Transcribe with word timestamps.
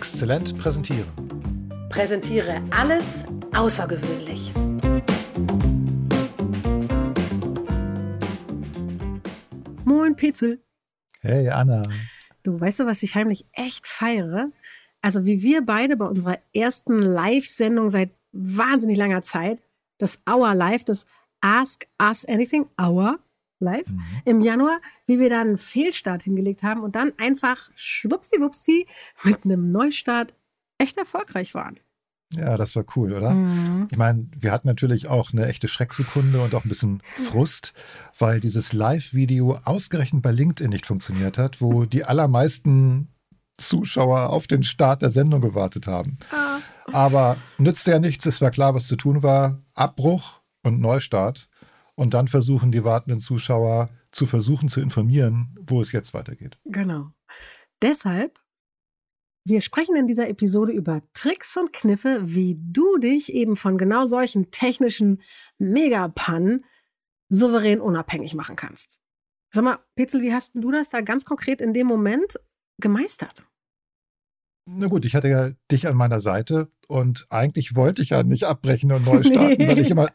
Exzellent 0.00 0.56
präsentieren. 0.56 1.04
Präsentiere 1.90 2.62
alles 2.70 3.26
außergewöhnlich. 3.54 4.50
Moin 9.84 10.16
Petzel. 10.16 10.64
Hey 11.20 11.50
Anna. 11.50 11.82
Du 12.42 12.58
weißt 12.58 12.80
du, 12.80 12.86
was 12.86 13.02
ich 13.02 13.14
heimlich 13.14 13.44
echt 13.52 13.86
feiere? 13.86 14.50
Also 15.02 15.26
wie 15.26 15.42
wir 15.42 15.66
beide 15.66 15.98
bei 15.98 16.06
unserer 16.06 16.38
ersten 16.54 17.02
Live-Sendung 17.02 17.90
seit 17.90 18.08
wahnsinnig 18.32 18.96
langer 18.96 19.20
Zeit, 19.20 19.60
das 19.98 20.18
Hour 20.26 20.54
Live, 20.54 20.84
das 20.84 21.04
Ask 21.42 21.86
Us 22.00 22.24
Anything 22.24 22.64
Hour 22.80 23.18
Live 23.60 23.88
mhm. 23.88 24.02
im 24.24 24.40
Januar, 24.40 24.80
wie 25.06 25.18
wir 25.18 25.30
da 25.30 25.40
einen 25.40 25.58
Fehlstart 25.58 26.22
hingelegt 26.22 26.62
haben 26.62 26.82
und 26.82 26.96
dann 26.96 27.12
einfach 27.18 27.70
schwuppsiwupsi 27.74 28.86
mit 29.24 29.44
einem 29.44 29.70
Neustart 29.70 30.34
echt 30.78 30.96
erfolgreich 30.96 31.54
waren. 31.54 31.78
Ja, 32.34 32.56
das 32.56 32.76
war 32.76 32.84
cool, 32.94 33.12
oder? 33.12 33.34
Mhm. 33.34 33.88
Ich 33.90 33.98
meine, 33.98 34.28
wir 34.38 34.52
hatten 34.52 34.68
natürlich 34.68 35.08
auch 35.08 35.32
eine 35.32 35.46
echte 35.46 35.66
Schrecksekunde 35.66 36.40
und 36.40 36.54
auch 36.54 36.64
ein 36.64 36.68
bisschen 36.68 37.02
Frust, 37.02 37.74
weil 38.18 38.38
dieses 38.38 38.72
Live-Video 38.72 39.58
ausgerechnet 39.64 40.22
bei 40.22 40.30
LinkedIn 40.30 40.70
nicht 40.70 40.86
funktioniert 40.86 41.38
hat, 41.38 41.60
wo 41.60 41.86
die 41.86 42.04
allermeisten 42.04 43.08
Zuschauer 43.56 44.30
auf 44.30 44.46
den 44.46 44.62
Start 44.62 45.02
der 45.02 45.10
Sendung 45.10 45.40
gewartet 45.40 45.88
haben. 45.88 46.18
Ah. 46.30 46.60
Aber 46.92 47.36
nützte 47.58 47.90
ja 47.90 47.98
nichts, 47.98 48.26
es 48.26 48.40
war 48.40 48.52
klar, 48.52 48.74
was 48.74 48.86
zu 48.86 48.96
tun 48.96 49.22
war. 49.22 49.60
Abbruch 49.74 50.40
und 50.62 50.80
Neustart. 50.80 51.49
Und 52.00 52.14
dann 52.14 52.28
versuchen 52.28 52.72
die 52.72 52.82
wartenden 52.82 53.20
Zuschauer 53.20 53.90
zu 54.10 54.24
versuchen 54.24 54.70
zu 54.70 54.80
informieren, 54.80 55.54
wo 55.60 55.82
es 55.82 55.92
jetzt 55.92 56.14
weitergeht. 56.14 56.58
Genau. 56.64 57.12
Deshalb 57.82 58.40
wir 59.44 59.60
sprechen 59.60 59.96
in 59.96 60.06
dieser 60.06 60.28
Episode 60.28 60.72
über 60.72 61.02
Tricks 61.12 61.56
und 61.58 61.74
Kniffe, 61.74 62.20
wie 62.24 62.58
du 62.58 62.98
dich 62.98 63.32
eben 63.32 63.56
von 63.56 63.76
genau 63.76 64.06
solchen 64.06 64.50
technischen 64.50 65.22
Megapannen 65.58 66.64
souverän 67.28 67.80
unabhängig 67.80 68.34
machen 68.34 68.56
kannst. 68.56 69.00
Sag 69.52 69.64
mal, 69.64 69.78
Petzel, 69.94 70.22
wie 70.22 70.32
hast 70.32 70.52
du 70.54 70.70
das 70.70 70.88
da 70.90 71.02
ganz 71.02 71.26
konkret 71.26 71.60
in 71.60 71.74
dem 71.74 71.86
Moment 71.86 72.38
gemeistert? 72.78 73.44
Na 74.72 74.86
gut, 74.86 75.04
ich 75.04 75.14
hatte 75.14 75.28
ja 75.28 75.50
dich 75.70 75.88
an 75.88 75.96
meiner 75.96 76.20
Seite 76.20 76.68
und 76.86 77.26
eigentlich 77.28 77.74
wollte 77.74 78.02
ich 78.02 78.10
ja 78.10 78.22
nicht 78.22 78.44
abbrechen 78.44 78.92
und 78.92 79.04
neu 79.04 79.22
starten, 79.24 79.56
nee. 79.58 79.68
weil, 79.68 79.78
ich 79.78 79.90
immer, 79.90 80.08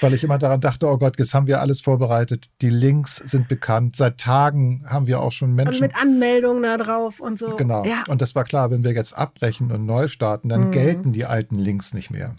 weil 0.00 0.14
ich 0.14 0.24
immer 0.24 0.38
daran 0.38 0.60
dachte, 0.60 0.86
oh 0.86 0.96
Gott, 0.96 1.18
jetzt 1.18 1.34
haben 1.34 1.46
wir 1.46 1.60
alles 1.60 1.80
vorbereitet. 1.80 2.46
Die 2.62 2.70
Links 2.70 3.16
sind 3.16 3.48
bekannt. 3.48 3.96
Seit 3.96 4.18
Tagen 4.18 4.84
haben 4.86 5.06
wir 5.06 5.20
auch 5.20 5.32
schon 5.32 5.52
Menschen. 5.52 5.82
Und 5.82 5.88
mit 5.88 5.96
Anmeldungen 5.96 6.62
da 6.62 6.76
drauf 6.78 7.20
und 7.20 7.38
so. 7.38 7.48
Genau. 7.56 7.84
Ja. 7.84 8.04
Und 8.08 8.22
das 8.22 8.34
war 8.34 8.44
klar, 8.44 8.70
wenn 8.70 8.82
wir 8.82 8.92
jetzt 8.92 9.12
abbrechen 9.12 9.70
und 9.70 9.84
neu 9.84 10.08
starten, 10.08 10.48
dann 10.48 10.68
mhm. 10.68 10.70
gelten 10.70 11.12
die 11.12 11.26
alten 11.26 11.56
Links 11.56 11.92
nicht 11.92 12.10
mehr. 12.10 12.34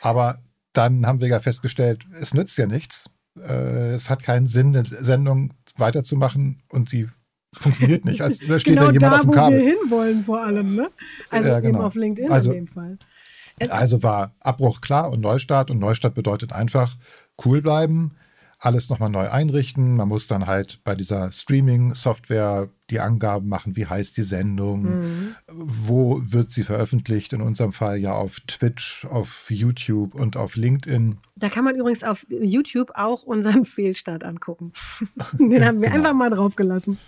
Aber 0.00 0.38
dann 0.74 1.06
haben 1.06 1.20
wir 1.20 1.28
ja 1.28 1.40
festgestellt, 1.40 2.06
es 2.20 2.34
nützt 2.34 2.58
ja 2.58 2.66
nichts. 2.66 3.08
Äh, 3.40 3.92
es 3.92 4.10
hat 4.10 4.22
keinen 4.22 4.46
Sinn, 4.46 4.76
eine 4.76 4.84
Sendung 4.84 5.54
weiterzumachen 5.76 6.62
und 6.68 6.88
sie 6.88 7.08
funktioniert 7.54 8.04
nicht. 8.04 8.20
Als, 8.20 8.38
da 8.38 8.58
steht 8.58 8.74
genau 8.74 8.86
da 8.86 8.92
jemand 8.92 9.12
da, 9.12 9.16
auf 9.16 9.22
dem 9.22 9.30
Kabel. 9.32 9.60
wo 9.60 9.64
wir 9.64 9.70
hinwollen 9.80 10.24
vor 10.24 10.42
allem, 10.42 10.74
ne? 10.74 10.88
Also 11.30 11.48
ja, 11.48 11.60
genau. 11.60 11.78
eben 11.78 11.86
auf 11.86 11.94
LinkedIn 11.94 12.30
also, 12.30 12.52
in 12.52 12.66
dem 12.66 12.68
Fall. 12.68 12.98
Also 13.68 14.02
war 14.02 14.34
Abbruch 14.40 14.80
klar 14.80 15.10
und 15.10 15.20
Neustart. 15.20 15.70
Und 15.70 15.78
Neustart 15.78 16.14
bedeutet 16.14 16.52
einfach 16.52 16.96
cool 17.44 17.62
bleiben, 17.62 18.16
alles 18.58 18.90
nochmal 18.90 19.10
neu 19.10 19.28
einrichten. 19.30 19.96
Man 19.96 20.08
muss 20.08 20.26
dann 20.26 20.46
halt 20.46 20.80
bei 20.84 20.94
dieser 20.94 21.30
Streaming-Software 21.30 22.68
die 22.90 23.00
Angaben 23.00 23.48
machen, 23.48 23.76
wie 23.76 23.86
heißt 23.86 24.16
die 24.16 24.24
Sendung, 24.24 24.82
mhm. 24.82 25.34
wo 25.48 26.20
wird 26.22 26.50
sie 26.50 26.64
veröffentlicht, 26.64 27.32
in 27.32 27.40
unserem 27.40 27.72
Fall 27.72 27.98
ja 27.98 28.12
auf 28.12 28.40
Twitch, 28.40 29.06
auf 29.06 29.50
YouTube 29.50 30.14
und 30.14 30.36
auf 30.36 30.56
LinkedIn. 30.56 31.18
Da 31.36 31.48
kann 31.48 31.64
man 31.64 31.76
übrigens 31.76 32.04
auf 32.04 32.26
YouTube 32.28 32.92
auch 32.94 33.22
unseren 33.22 33.64
Fehlstart 33.64 34.24
angucken. 34.24 34.72
Den 35.38 35.64
haben 35.64 35.80
wir 35.80 35.88
genau. 35.88 35.94
einfach 35.94 36.14
mal 36.14 36.30
draufgelassen. 36.30 36.98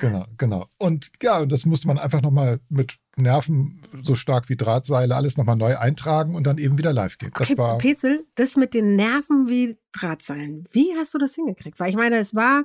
Genau, 0.00 0.26
genau. 0.38 0.66
Und 0.78 1.10
ja, 1.22 1.44
das 1.44 1.66
musste 1.66 1.86
man 1.86 1.98
einfach 1.98 2.22
nochmal 2.22 2.60
mit 2.68 2.98
Nerven 3.16 3.82
so 4.02 4.14
stark 4.14 4.48
wie 4.48 4.56
Drahtseile 4.56 5.14
alles 5.14 5.36
nochmal 5.36 5.56
neu 5.56 5.76
eintragen 5.76 6.34
und 6.34 6.46
dann 6.46 6.58
eben 6.58 6.78
wieder 6.78 6.92
live 6.92 7.18
gehen. 7.18 7.32
Das 7.36 7.50
okay, 7.50 7.58
war 7.58 7.78
Petzel, 7.78 8.24
das 8.34 8.56
mit 8.56 8.74
den 8.74 8.96
Nerven 8.96 9.48
wie 9.48 9.76
Drahtseilen. 9.92 10.64
Wie 10.70 10.94
hast 10.96 11.12
du 11.14 11.18
das 11.18 11.34
hingekriegt? 11.34 11.78
Weil 11.80 11.90
ich 11.90 11.96
meine, 11.96 12.16
es 12.18 12.34
war 12.34 12.64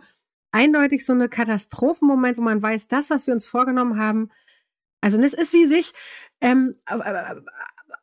eindeutig 0.55 1.05
so 1.05 1.11
eine 1.11 1.27
Katastrophenmoment, 1.27 2.37
wo 2.37 2.41
man 2.41 2.61
weiß, 2.61 2.87
das, 2.87 3.09
was 3.09 3.27
wir 3.27 3.33
uns 3.33 3.45
vorgenommen 3.45 3.99
haben, 3.99 4.31
also 5.01 5.21
es 5.21 5.33
ist 5.33 5.51
wie 5.51 5.67
sich 5.67 5.91
ähm, 6.39 6.75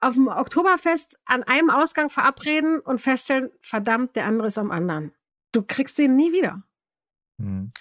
auf 0.01 0.15
dem 0.15 0.29
Oktoberfest 0.29 1.19
an 1.25 1.43
einem 1.45 1.71
Ausgang 1.71 2.11
verabreden 2.11 2.79
und 2.79 3.01
feststellen, 3.01 3.51
verdammt, 3.63 4.15
der 4.17 4.27
andere 4.27 4.49
ist 4.49 4.59
am 4.59 4.71
anderen. 4.71 5.13
Du 5.53 5.63
kriegst 5.63 5.99
den 5.99 6.15
nie 6.15 6.33
wieder. 6.33 6.63
Hm. 7.41 7.73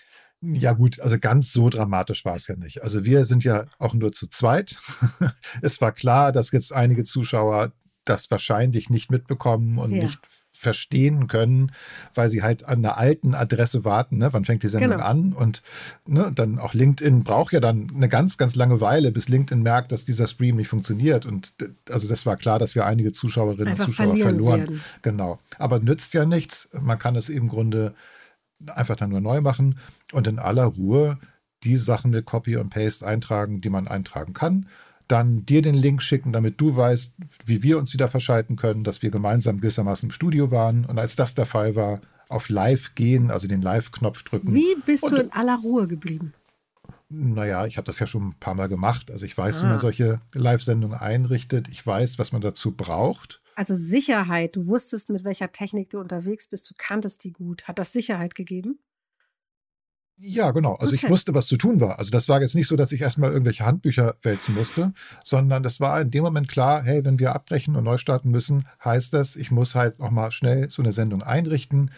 Ja 0.41 0.73
gut, 0.73 0.99
also 1.01 1.19
ganz 1.19 1.51
so 1.51 1.69
dramatisch 1.69 2.25
war 2.25 2.35
es 2.35 2.47
ja 2.47 2.55
nicht. 2.55 2.81
Also 2.81 3.03
wir 3.03 3.25
sind 3.25 3.43
ja 3.43 3.65
auch 3.77 3.93
nur 3.93 4.11
zu 4.11 4.27
zweit. 4.27 4.79
es 5.61 5.81
war 5.81 5.91
klar, 5.91 6.31
dass 6.31 6.51
jetzt 6.51 6.73
einige 6.73 7.03
Zuschauer 7.03 7.73
das 8.05 8.31
wahrscheinlich 8.31 8.89
nicht 8.89 9.11
mitbekommen 9.11 9.77
und 9.77 9.91
ja. 9.91 10.03
nicht 10.03 10.19
verstehen 10.61 11.27
können, 11.27 11.71
weil 12.13 12.29
sie 12.29 12.43
halt 12.43 12.67
an 12.67 12.85
einer 12.85 12.97
alten 12.97 13.33
Adresse 13.33 13.83
warten. 13.83 14.19
Ne? 14.19 14.31
Wann 14.31 14.45
fängt 14.45 14.61
die 14.61 14.67
Sendung 14.67 14.91
genau. 14.91 15.03
an? 15.03 15.33
Und 15.33 15.63
ne, 16.05 16.31
dann 16.33 16.59
auch 16.59 16.75
LinkedIn 16.75 17.23
braucht 17.23 17.51
ja 17.51 17.59
dann 17.59 17.91
eine 17.95 18.07
ganz, 18.07 18.37
ganz 18.37 18.53
lange 18.53 18.79
Weile, 18.79 19.11
bis 19.11 19.27
LinkedIn 19.27 19.63
merkt, 19.63 19.91
dass 19.91 20.05
dieser 20.05 20.27
Stream 20.27 20.57
nicht 20.57 20.67
funktioniert. 20.67 21.25
Und 21.25 21.55
also 21.89 22.07
das 22.07 22.27
war 22.27 22.37
klar, 22.37 22.59
dass 22.59 22.75
wir 22.75 22.85
einige 22.85 23.11
Zuschauerinnen 23.11 23.69
Einfach 23.69 23.87
und 23.87 23.93
Zuschauer 23.95 24.15
verloren. 24.17 24.59
Werden. 24.59 24.81
Genau. 25.01 25.39
Aber 25.57 25.79
nützt 25.79 26.13
ja 26.13 26.25
nichts. 26.25 26.69
Man 26.79 26.99
kann 26.99 27.15
es 27.15 27.27
im 27.27 27.47
Grunde 27.47 27.95
einfach 28.67 28.95
dann 28.95 29.09
nur 29.09 29.21
neu 29.21 29.41
machen 29.41 29.79
und 30.11 30.27
in 30.27 30.37
aller 30.37 30.65
Ruhe 30.65 31.17
die 31.63 31.75
Sachen 31.75 32.11
mit 32.11 32.25
Copy 32.25 32.57
und 32.57 32.69
Paste 32.69 33.05
eintragen, 33.07 33.61
die 33.61 33.71
man 33.71 33.87
eintragen 33.87 34.33
kann 34.33 34.67
dann 35.11 35.45
dir 35.45 35.61
den 35.61 35.75
Link 35.75 36.01
schicken, 36.01 36.31
damit 36.31 36.59
du 36.61 36.75
weißt, 36.75 37.13
wie 37.45 37.63
wir 37.63 37.77
uns 37.77 37.93
wieder 37.93 38.07
verschalten 38.07 38.55
können, 38.55 38.83
dass 38.83 39.01
wir 39.01 39.11
gemeinsam 39.11 39.59
gewissermaßen 39.59 40.07
im 40.07 40.13
Studio 40.13 40.51
waren. 40.51 40.85
Und 40.85 40.99
als 40.99 41.15
das 41.15 41.35
der 41.35 41.45
Fall 41.45 41.75
war, 41.75 42.01
auf 42.29 42.49
Live 42.49 42.95
gehen, 42.95 43.29
also 43.29 43.47
den 43.47 43.61
Live-Knopf 43.61 44.23
drücken. 44.23 44.53
Wie 44.53 44.75
bist 44.85 45.03
und, 45.03 45.11
du 45.11 45.17
in 45.17 45.31
aller 45.33 45.57
Ruhe 45.57 45.87
geblieben? 45.87 46.33
Naja, 47.09 47.65
ich 47.65 47.75
habe 47.77 47.85
das 47.85 47.99
ja 47.99 48.07
schon 48.07 48.29
ein 48.29 48.35
paar 48.39 48.55
Mal 48.55 48.69
gemacht. 48.69 49.11
Also 49.11 49.25
ich 49.25 49.37
weiß, 49.37 49.59
ah. 49.59 49.61
wie 49.61 49.65
man 49.65 49.75
ah. 49.75 49.79
solche 49.79 50.21
Live-Sendungen 50.33 50.97
einrichtet. 50.97 51.67
Ich 51.67 51.85
weiß, 51.85 52.19
was 52.19 52.31
man 52.31 52.41
dazu 52.41 52.71
braucht. 52.71 53.41
Also 53.55 53.75
Sicherheit. 53.75 54.55
Du 54.55 54.67
wusstest, 54.67 55.09
mit 55.09 55.25
welcher 55.25 55.51
Technik 55.51 55.89
du 55.89 55.99
unterwegs 55.99 56.47
bist. 56.47 56.69
Du 56.69 56.73
kanntest 56.77 57.23
die 57.25 57.33
gut. 57.33 57.65
Hat 57.65 57.79
das 57.79 57.91
Sicherheit 57.91 58.33
gegeben? 58.33 58.79
Ja, 60.23 60.51
genau. 60.51 60.75
Also 60.75 60.93
okay. 60.93 61.05
ich 61.05 61.09
wusste, 61.09 61.33
was 61.33 61.47
zu 61.47 61.57
tun 61.57 61.81
war. 61.81 61.97
Also 61.97 62.11
das 62.11 62.29
war 62.29 62.41
jetzt 62.41 62.53
nicht 62.53 62.67
so, 62.67 62.75
dass 62.75 62.91
ich 62.91 63.01
erstmal 63.01 63.31
irgendwelche 63.31 63.65
Handbücher 63.65 64.15
wälzen 64.21 64.53
musste, 64.53 64.93
sondern 65.23 65.63
das 65.63 65.79
war 65.79 65.99
in 65.99 66.11
dem 66.11 66.23
Moment 66.23 66.47
klar, 66.47 66.83
hey, 66.83 67.03
wenn 67.03 67.17
wir 67.17 67.33
abbrechen 67.33 67.75
und 67.75 67.83
neu 67.83 67.97
starten 67.97 68.29
müssen, 68.29 68.67
heißt 68.85 69.13
das, 69.13 69.35
ich 69.35 69.49
muss 69.49 69.73
halt 69.73 69.97
nochmal 69.97 70.31
schnell 70.31 70.69
so 70.69 70.83
eine 70.83 70.91
Sendung 70.91 71.23
einrichten. 71.23 71.89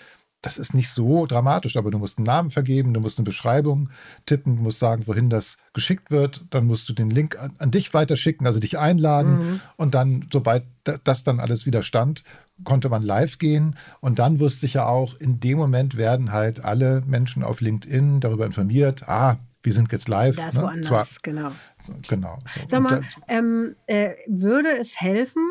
Das 0.42 0.58
ist 0.58 0.74
nicht 0.74 0.90
so 0.90 1.26
dramatisch, 1.26 1.76
aber 1.76 1.92
du 1.92 2.00
musst 2.00 2.18
einen 2.18 2.26
Namen 2.26 2.50
vergeben, 2.50 2.94
du 2.94 3.02
musst 3.02 3.18
eine 3.18 3.26
Beschreibung 3.26 3.90
tippen, 4.26 4.56
du 4.58 4.62
musst 4.64 4.80
sagen, 4.80 5.06
wohin 5.08 5.30
das 5.30 5.58
geschickt 5.74 6.10
wird. 6.10 6.46
Dann 6.50 6.66
musst 6.66 6.88
du 6.88 6.94
den 6.94 7.10
Link 7.10 7.38
an, 7.38 7.56
an 7.60 7.72
dich 7.72 7.94
weiterschicken, 7.94 8.48
also 8.48 8.60
dich 8.60 8.78
einladen. 8.78 9.38
Mhm. 9.38 9.60
Und 9.76 9.96
dann, 9.96 10.28
sobald 10.32 10.64
das 10.84 11.24
dann 11.24 11.40
alles 11.42 11.66
wieder 11.66 11.84
stand, 11.84 12.24
konnte 12.64 12.90
man 12.90 13.02
live 13.02 13.40
gehen. 13.40 13.78
Und 14.00 14.20
dann 14.20 14.40
wusste 14.40 14.66
ich 14.66 14.76
ja 14.76 14.86
auch, 14.86 15.16
in 15.16 15.40
dem 15.40 15.58
Moment 15.58 15.98
werden 15.98 16.32
halt 16.32 16.64
alle 16.64 17.02
Menschen 17.06 17.44
auf 17.44 17.62
LinkedIn 17.62 18.20
darüber 18.20 18.46
informiert, 18.46 19.08
ah, 19.08 19.38
wir 19.64 19.74
sind 19.74 19.92
jetzt 19.92 20.10
live. 20.10 20.36
Das 20.36 20.56
ne? 20.56 20.64
woanders, 20.64 20.88
Zwar, 20.88 21.06
genau. 21.24 21.52
Genau. 22.08 22.40
So. 22.48 22.62
Sag 22.68 22.82
mal, 22.82 23.04
ähm, 23.28 23.76
äh, 23.88 24.16
würde 24.28 24.78
es 24.78 25.00
helfen, 25.00 25.42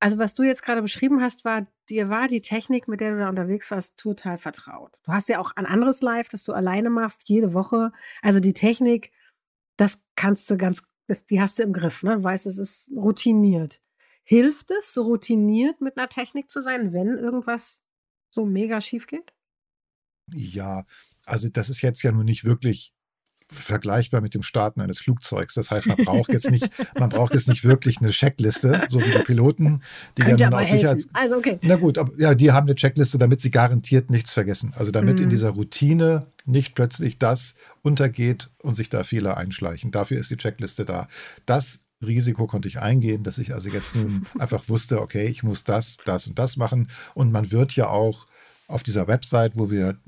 also 0.00 0.18
was 0.18 0.34
du 0.34 0.42
jetzt 0.42 0.62
gerade 0.62 0.80
beschrieben 0.80 1.20
hast, 1.20 1.44
war, 1.44 1.66
dir 1.90 2.08
war 2.08 2.26
die 2.26 2.40
Technik, 2.40 2.88
mit 2.88 3.00
der 3.00 3.12
du 3.12 3.18
da 3.18 3.28
unterwegs 3.28 3.70
warst, 3.70 3.98
total 3.98 4.38
vertraut. 4.38 4.98
Du 5.04 5.12
hast 5.12 5.28
ja 5.28 5.38
auch 5.38 5.52
ein 5.56 5.66
anderes 5.66 6.00
Live, 6.00 6.30
das 6.30 6.42
du 6.42 6.54
alleine 6.54 6.88
machst, 6.88 7.28
jede 7.28 7.52
Woche. 7.52 7.92
Also 8.22 8.40
die 8.40 8.54
Technik, 8.54 9.12
das 9.76 9.98
kannst 10.16 10.50
du 10.50 10.56
ganz, 10.56 10.82
das, 11.06 11.26
die 11.26 11.40
hast 11.40 11.58
du 11.58 11.62
im 11.64 11.74
Griff, 11.74 12.02
ne? 12.02 12.16
Du 12.16 12.24
weißt, 12.24 12.46
es 12.46 12.56
ist 12.56 12.90
routiniert. 12.96 13.82
Hilft 14.30 14.70
es, 14.70 14.94
so 14.94 15.02
routiniert 15.02 15.80
mit 15.80 15.96
einer 15.98 16.06
Technik 16.06 16.48
zu 16.48 16.62
sein, 16.62 16.92
wenn 16.92 17.18
irgendwas 17.18 17.82
so 18.30 18.46
mega 18.46 18.80
schief 18.80 19.08
geht? 19.08 19.32
Ja, 20.32 20.84
also 21.26 21.48
das 21.48 21.68
ist 21.68 21.80
jetzt 21.82 22.00
ja 22.04 22.12
nun 22.12 22.26
nicht 22.26 22.44
wirklich 22.44 22.92
vergleichbar 23.50 24.20
mit 24.20 24.32
dem 24.34 24.44
Starten 24.44 24.80
eines 24.80 25.00
Flugzeugs. 25.00 25.54
Das 25.54 25.72
heißt, 25.72 25.88
man 25.88 25.96
braucht 26.04 26.32
jetzt 26.32 26.48
nicht, 26.48 26.70
man 26.96 27.08
braucht 27.08 27.34
jetzt 27.34 27.48
nicht 27.48 27.64
wirklich 27.64 27.98
eine 28.00 28.10
Checkliste, 28.10 28.86
so 28.88 29.00
wie 29.00 29.10
die 29.10 29.24
Piloten, 29.24 29.82
die 30.16 30.22
Könnte 30.22 30.44
ja 30.44 30.50
nun 30.50 30.60
auch 30.60 30.64
Sicherheits... 30.64 31.08
Also 31.12 31.34
okay. 31.34 31.58
Na 31.62 31.74
gut, 31.74 31.98
aber 31.98 32.12
ja, 32.16 32.36
die 32.36 32.52
haben 32.52 32.68
eine 32.68 32.76
Checkliste, 32.76 33.18
damit 33.18 33.40
sie 33.40 33.50
garantiert 33.50 34.10
nichts 34.10 34.32
vergessen. 34.32 34.72
Also 34.76 34.92
damit 34.92 35.16
Mhm. 35.18 35.24
in 35.24 35.30
dieser 35.30 35.50
Routine 35.50 36.28
nicht 36.46 36.76
plötzlich 36.76 37.18
das 37.18 37.56
untergeht 37.82 38.52
und 38.62 38.74
sich 38.74 38.90
da 38.90 39.02
Fehler 39.02 39.36
einschleichen. 39.36 39.90
Dafür 39.90 40.20
ist 40.20 40.30
die 40.30 40.36
Checkliste 40.36 40.84
da. 40.84 41.08
Das 41.46 41.80
Risiko 42.02 42.46
konnte 42.46 42.68
ich 42.68 42.80
eingehen, 42.80 43.22
dass 43.24 43.38
ich 43.38 43.52
also 43.52 43.68
jetzt 43.68 43.94
nun 43.94 44.26
einfach 44.38 44.68
wusste, 44.68 45.00
okay, 45.00 45.26
ich 45.26 45.42
muss 45.42 45.64
das, 45.64 45.96
das 46.04 46.26
und 46.26 46.38
das 46.38 46.56
machen. 46.56 46.88
Und 47.14 47.32
man 47.32 47.50
wird 47.50 47.76
ja 47.76 47.88
auch 47.88 48.26
auf 48.68 48.82
dieser 48.82 49.08
Website, 49.08 49.52
wo 49.56 49.70
wir 49.70 49.98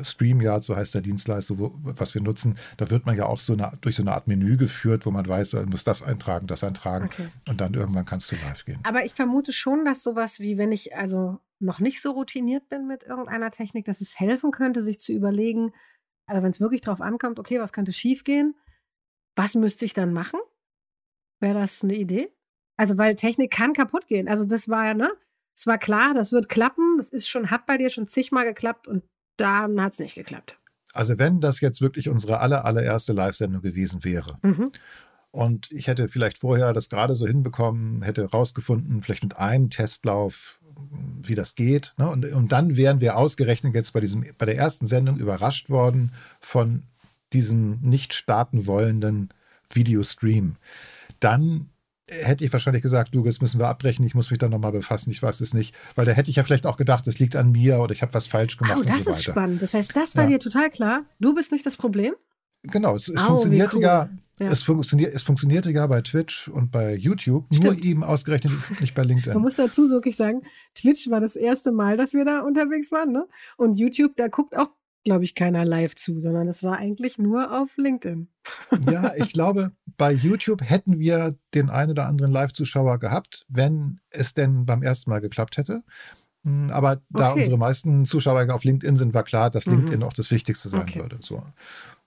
StreamYard, 0.00 0.64
so 0.64 0.76
heißt 0.76 0.94
der 0.94 1.02
Dienstleister, 1.02 1.58
wo, 1.58 1.74
was 1.82 2.14
wir 2.14 2.22
nutzen, 2.22 2.56
da 2.76 2.88
wird 2.90 3.06
man 3.06 3.16
ja 3.16 3.26
auch 3.26 3.40
so 3.40 3.52
eine, 3.52 3.76
durch 3.80 3.96
so 3.96 4.02
eine 4.02 4.12
Art 4.12 4.28
Menü 4.28 4.56
geführt, 4.56 5.04
wo 5.04 5.10
man 5.10 5.26
weiß, 5.26 5.52
man 5.54 5.68
muss 5.68 5.84
das 5.84 6.02
eintragen, 6.02 6.46
das 6.46 6.64
eintragen 6.64 7.06
Okay. 7.06 7.28
und 7.48 7.60
dann 7.60 7.74
irgendwann 7.74 8.04
kannst 8.04 8.30
du 8.30 8.36
live 8.36 8.64
gehen. 8.64 8.78
Aber 8.84 9.04
ich 9.04 9.14
vermute 9.14 9.52
schon, 9.52 9.84
dass 9.84 10.02
sowas 10.02 10.38
wie, 10.40 10.58
wenn 10.58 10.72
ich 10.72 10.96
also 10.96 11.40
noch 11.58 11.80
nicht 11.80 12.00
so 12.00 12.12
routiniert 12.12 12.68
bin 12.68 12.86
mit 12.86 13.02
irgendeiner 13.02 13.50
Technik, 13.50 13.84
dass 13.84 14.00
es 14.00 14.18
helfen 14.18 14.50
könnte, 14.52 14.82
sich 14.82 15.00
zu 15.00 15.12
überlegen, 15.12 15.72
also 16.26 16.42
wenn 16.42 16.50
es 16.50 16.60
wirklich 16.60 16.80
drauf 16.80 17.00
ankommt, 17.00 17.38
okay, 17.38 17.60
was 17.60 17.72
könnte 17.72 17.92
schiefgehen? 17.92 18.54
Was 19.36 19.54
müsste 19.54 19.84
ich 19.84 19.92
dann 19.92 20.12
machen? 20.12 20.38
Wäre 21.44 21.60
das 21.60 21.84
eine 21.84 21.94
Idee? 21.94 22.30
Also, 22.76 22.96
weil 22.98 23.14
Technik 23.16 23.50
kann 23.52 23.74
kaputt 23.74 24.06
gehen. 24.08 24.28
Also, 24.28 24.44
das 24.44 24.68
war 24.68 24.86
ja, 24.86 24.94
ne? 24.94 25.10
Es 25.54 25.66
war 25.66 25.78
klar, 25.78 26.14
das 26.14 26.32
wird 26.32 26.48
klappen. 26.48 26.96
Das 26.96 27.10
ist 27.10 27.28
schon, 27.28 27.50
hat 27.50 27.66
bei 27.66 27.76
dir 27.78 27.90
schon 27.90 28.06
zigmal 28.06 28.44
geklappt 28.44 28.88
und 28.88 29.04
dann 29.36 29.80
hat 29.80 29.92
es 29.92 29.98
nicht 29.98 30.14
geklappt. 30.14 30.58
Also 30.92 31.18
wenn 31.18 31.40
das 31.40 31.60
jetzt 31.60 31.80
wirklich 31.80 32.08
unsere 32.08 32.38
aller, 32.40 32.64
allererste 32.64 33.12
Live-Sendung 33.12 33.62
gewesen 33.62 34.04
wäre 34.04 34.38
Mhm. 34.42 34.70
und 35.32 35.70
ich 35.72 35.88
hätte 35.88 36.08
vielleicht 36.08 36.38
vorher 36.38 36.72
das 36.72 36.88
gerade 36.88 37.16
so 37.16 37.26
hinbekommen, 37.26 38.02
hätte 38.02 38.30
rausgefunden, 38.30 39.02
vielleicht 39.02 39.24
mit 39.24 39.36
einem 39.36 39.70
Testlauf, 39.70 40.60
wie 41.22 41.34
das 41.34 41.56
geht. 41.56 41.94
Ne? 41.98 42.08
Und, 42.08 42.24
und 42.32 42.52
dann 42.52 42.76
wären 42.76 43.00
wir 43.00 43.16
ausgerechnet 43.16 43.74
jetzt 43.74 43.92
bei, 43.92 44.00
diesem, 44.00 44.24
bei 44.38 44.46
der 44.46 44.56
ersten 44.56 44.86
Sendung 44.86 45.18
überrascht 45.18 45.68
worden 45.68 46.12
von 46.40 46.84
diesem 47.32 47.80
nicht 47.80 48.14
starten 48.14 48.66
wollenden 48.66 49.30
Videostream. 49.72 50.56
Dann 51.24 51.70
hätte 52.10 52.44
ich 52.44 52.52
wahrscheinlich 52.52 52.82
gesagt, 52.82 53.14
du, 53.14 53.24
jetzt 53.24 53.40
müssen 53.40 53.58
wir 53.58 53.68
abbrechen, 53.68 54.04
ich 54.04 54.14
muss 54.14 54.30
mich 54.30 54.38
da 54.38 54.48
nochmal 54.48 54.72
befassen, 54.72 55.10
ich 55.10 55.22
weiß 55.22 55.40
es 55.40 55.54
nicht. 55.54 55.74
Weil 55.94 56.04
da 56.04 56.12
hätte 56.12 56.28
ich 56.30 56.36
ja 56.36 56.44
vielleicht 56.44 56.66
auch 56.66 56.76
gedacht, 56.76 57.06
es 57.06 57.18
liegt 57.18 57.34
an 57.34 57.50
mir 57.52 57.78
oder 57.80 57.92
ich 57.92 58.02
habe 58.02 58.12
was 58.12 58.26
falsch 58.26 58.56
gemacht 58.58 58.78
Oh, 58.80 58.84
das 58.84 59.04
so 59.04 59.10
ist 59.10 59.24
spannend. 59.24 59.62
Das 59.62 59.72
heißt, 59.74 59.96
das 59.96 60.14
war 60.16 60.24
Ja. 60.24 60.30
dir 60.30 60.38
total 60.40 60.68
klar. 60.70 61.04
Du 61.18 61.34
bist 61.34 61.50
nicht 61.50 61.64
das 61.64 61.76
Problem. 61.76 62.14
Genau, 62.64 62.94
es, 62.96 63.08
es 63.08 63.14
wie 63.14 63.18
funktionierte 63.26 63.76
cool. 63.76 63.82
ja, 63.82 64.08
Ja. 64.38 64.48
Es, 64.50 64.62
funktioniert, 64.62 65.14
es 65.14 65.22
funktionierte 65.22 65.70
ja 65.72 65.86
bei 65.86 66.00
Twitch 66.02 66.48
und 66.48 66.70
bei 66.70 66.94
YouTube, 66.94 67.50
nur 67.52 67.72
Stimmt. 67.72 67.84
eben 67.84 68.02
ausgerechnet 68.04 68.52
nicht 68.80 68.94
bei 68.94 69.02
Man 69.02 69.08
LinkedIn. 69.08 69.40
muss 69.40 69.56
dazu 69.56 69.88
wirklich 69.90 70.16
sagen, 70.16 70.42
Twitch 70.74 71.08
war 71.08 71.20
das 71.20 71.36
erste 71.36 71.72
Mal, 71.72 71.96
dass 71.96 72.12
wir 72.12 72.24
da 72.24 72.40
unterwegs 72.40 72.90
waren. 72.92 73.12
Ne? 73.12 73.26
Und 73.56 73.78
YouTube, 73.78 74.16
da 74.16 74.28
guckt 74.28 74.56
auch, 74.56 74.68
glaube 75.04 75.24
ich, 75.24 75.34
keiner 75.34 75.64
live 75.64 75.94
zu, 75.94 76.20
sondern 76.20 76.46
das 76.46 76.62
war 76.62 76.78
eigentlich 76.78 77.18
nur 77.18 77.52
auf 77.60 77.76
LinkedIn. 77.76 78.28
Ja, 78.76 79.14
ich 79.14 79.32
glaube, 79.32 79.70
bei 79.96 80.10
YouTube 80.12 80.62
hätten 80.62 80.98
wir 80.98 81.36
den 81.54 81.70
einen 81.70 81.92
oder 81.92 82.06
anderen 82.06 82.32
Live-Zuschauer 82.32 82.98
gehabt, 82.98 83.46
wenn 83.48 84.00
es 84.10 84.34
denn 84.34 84.66
beim 84.66 84.82
ersten 84.82 85.10
Mal 85.10 85.20
geklappt 85.20 85.56
hätte. 85.56 85.84
Hm, 86.44 86.70
Aber 86.70 87.02
da 87.10 87.30
Okay. 87.30 87.38
unsere 87.38 87.58
meisten 87.58 88.04
Zuschauer 88.06 88.52
auf 88.54 88.64
LinkedIn 88.64 88.96
sind, 88.96 89.14
war 89.14 89.24
klar, 89.24 89.50
dass 89.50 89.66
Mhm. 89.66 89.76
LinkedIn 89.76 90.02
auch 90.02 90.12
das 90.12 90.30
Wichtigste 90.30 90.68
sein 90.68 90.82
Okay. 90.88 91.00
würde. 91.02 91.18
So. 91.20 91.42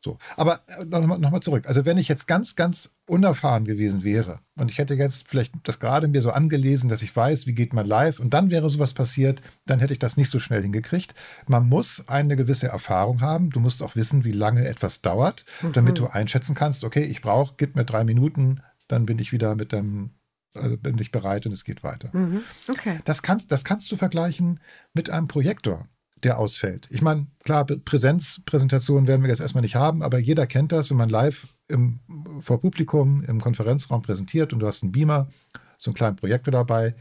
So. 0.04 0.20
Aber 0.36 0.62
nochmal 0.86 1.18
noch 1.18 1.32
mal 1.32 1.42
zurück. 1.42 1.66
Also 1.68 1.84
wenn 1.84 1.98
ich 1.98 2.08
jetzt 2.08 2.28
ganz, 2.28 2.56
ganz 2.56 2.92
unerfahren 3.08 3.66
gewesen 3.66 4.04
wäre 4.04 4.40
und 4.56 4.70
ich 4.70 4.78
hätte 4.78 4.94
jetzt 4.94 5.28
vielleicht 5.28 5.54
das 5.64 5.80
gerade 5.80 6.08
mir 6.08 6.22
so 6.22 6.32
angelesen, 6.32 6.88
dass 6.88 7.02
ich 7.02 7.16
weiß, 7.16 7.48
wie 7.48 7.54
geht 7.56 7.74
man 7.74 7.86
live 7.86 8.20
und 8.20 8.32
dann 8.34 8.52
wäre 8.52 8.70
sowas 8.70 8.94
passiert, 8.94 9.42
dann 9.66 9.80
hätte 9.80 9.94
ich 9.94 10.00
das 10.00 10.16
nicht 10.16 10.30
so 10.30 10.40
schnell 10.40 10.62
hingekriegt. 10.62 11.16
Man 11.48 11.68
muss 11.68 12.04
eine 12.08 12.36
gewisse 12.36 12.68
Erfahrung 12.68 13.22
haben. 13.22 13.50
Du 13.50 13.60
musst 13.60 13.82
auch 13.82 13.96
wissen, 13.96 14.24
wie 14.24 14.32
lange 14.32 14.68
etwas 14.68 15.02
dauert, 15.02 15.46
damit 15.74 15.94
Mhm. 15.94 15.96
du 15.96 16.08
einschätzen 16.08 16.54
kannst, 16.54 16.84
okay, 16.84 17.04
ich 17.04 17.22
brauche, 17.22 17.56
gib 17.58 17.76
mir 17.76 17.84
drei 17.86 18.04
Minuten, 18.04 18.62
dann 18.88 19.06
bin 19.08 19.18
ich 19.20 19.32
wieder 19.32 19.56
mit 19.56 19.72
dem, 19.72 20.12
also 20.54 20.78
bin 20.78 20.98
ich 21.00 21.12
bereit 21.12 21.46
und 21.48 21.54
es 21.54 21.64
geht 21.64 21.84
weiter. 21.84 22.10
Mhm. 22.14 22.42
Okay. 22.70 23.00
Das 23.06 23.24
kannst, 23.24 23.52
das 23.52 23.64
kannst 23.64 23.92
du 23.92 23.96
vergleichen 23.96 24.60
mit 24.94 25.10
einem 25.10 25.28
Projektor, 25.28 25.88
der 26.28 26.38
ausfällt. 26.38 26.88
Ich 26.92 27.02
meine, 27.02 27.28
klar, 27.44 27.66
Präsenzpräsentationen 27.66 29.08
werden 29.08 29.22
wir 29.22 29.30
jetzt 29.30 29.40
erstmal 29.40 29.62
nicht 29.62 29.76
haben, 29.76 30.04
aber 30.04 30.20
jeder 30.20 30.46
kennt 30.46 30.74
das, 30.74 30.90
wenn 30.90 30.98
man 30.98 31.10
live 31.10 31.48
im, 31.70 32.00
vor 32.42 32.60
Publikum 32.60 33.24
im 33.24 33.40
Konferenzraum 33.40 34.02
präsentiert 34.02 34.52
und 34.52 34.60
du 34.60 34.68
hast 34.68 34.84
einen 34.84 34.92
Beamer, 34.92 35.30
so 35.78 35.90
einen 35.90 35.96
kleinen 35.96 36.18
Projektor 36.18 36.52
dabei. 36.52 36.96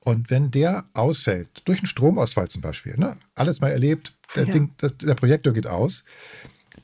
Und 0.00 0.30
wenn 0.30 0.50
der 0.50 0.84
ausfällt, 0.94 1.48
durch 1.66 1.80
einen 1.80 1.86
Stromausfall 1.86 2.48
zum 2.48 2.62
Beispiel, 2.62 2.96
ne, 2.96 3.18
alles 3.34 3.60
mal 3.60 3.70
erlebt, 3.70 4.16
der, 4.34 4.46
Ja. 4.46 4.50
Ding, 4.52 4.70
das, 4.78 4.96
der 4.96 5.14
Projektor 5.14 5.52
geht 5.52 5.66
aus, 5.66 6.04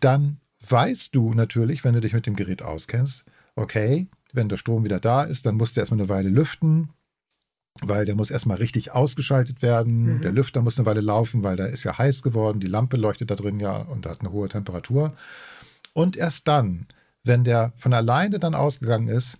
dann 0.00 0.38
weißt 0.69 1.14
du 1.14 1.32
natürlich, 1.32 1.84
wenn 1.84 1.94
du 1.94 2.00
dich 2.00 2.12
mit 2.12 2.26
dem 2.26 2.37
Gerät 2.37 2.62
auskennst, 2.62 3.25
okay, 3.56 4.08
wenn 4.34 4.50
der 4.50 4.58
Strom 4.58 4.84
wieder 4.84 5.00
da 5.00 5.23
ist, 5.23 5.46
dann 5.46 5.56
musst 5.56 5.75
du 5.76 5.81
erstmal 5.81 6.00
eine 6.00 6.11
Weile 6.11 6.29
lüften, 6.29 6.91
weil 7.83 8.05
der 8.05 8.15
muss 8.15 8.31
erstmal 8.31 8.59
richtig 8.59 8.93
ausgeschaltet 8.93 9.63
werden. 9.63 10.17
Mhm. 10.17 10.21
Der 10.23 10.33
Lüfter 10.33 10.63
muss 10.63 10.79
eine 10.79 10.87
Weile 10.87 11.01
laufen, 11.01 11.43
weil 11.43 11.57
da 11.57 11.67
ist 11.67 11.85
ja 11.85 11.97
heiß 11.97 12.23
geworden, 12.23 12.61
die 12.61 12.67
Lampe 12.67 12.97
leuchtet 12.97 13.31
da 13.31 13.37
drin 13.37 13.61
ja 13.61 13.77
und 13.77 14.07
hat 14.07 14.21
eine 14.21 14.33
hohe 14.33 14.49
Temperatur. 14.49 15.13
Und 15.93 16.17
erst 16.17 16.49
dann, 16.49 16.87
wenn 17.25 17.45
der 17.45 17.73
von 17.77 17.93
alleine 17.93 18.39
dann 18.39 18.55
ausgegangen 18.55 19.09
ist, 19.09 19.39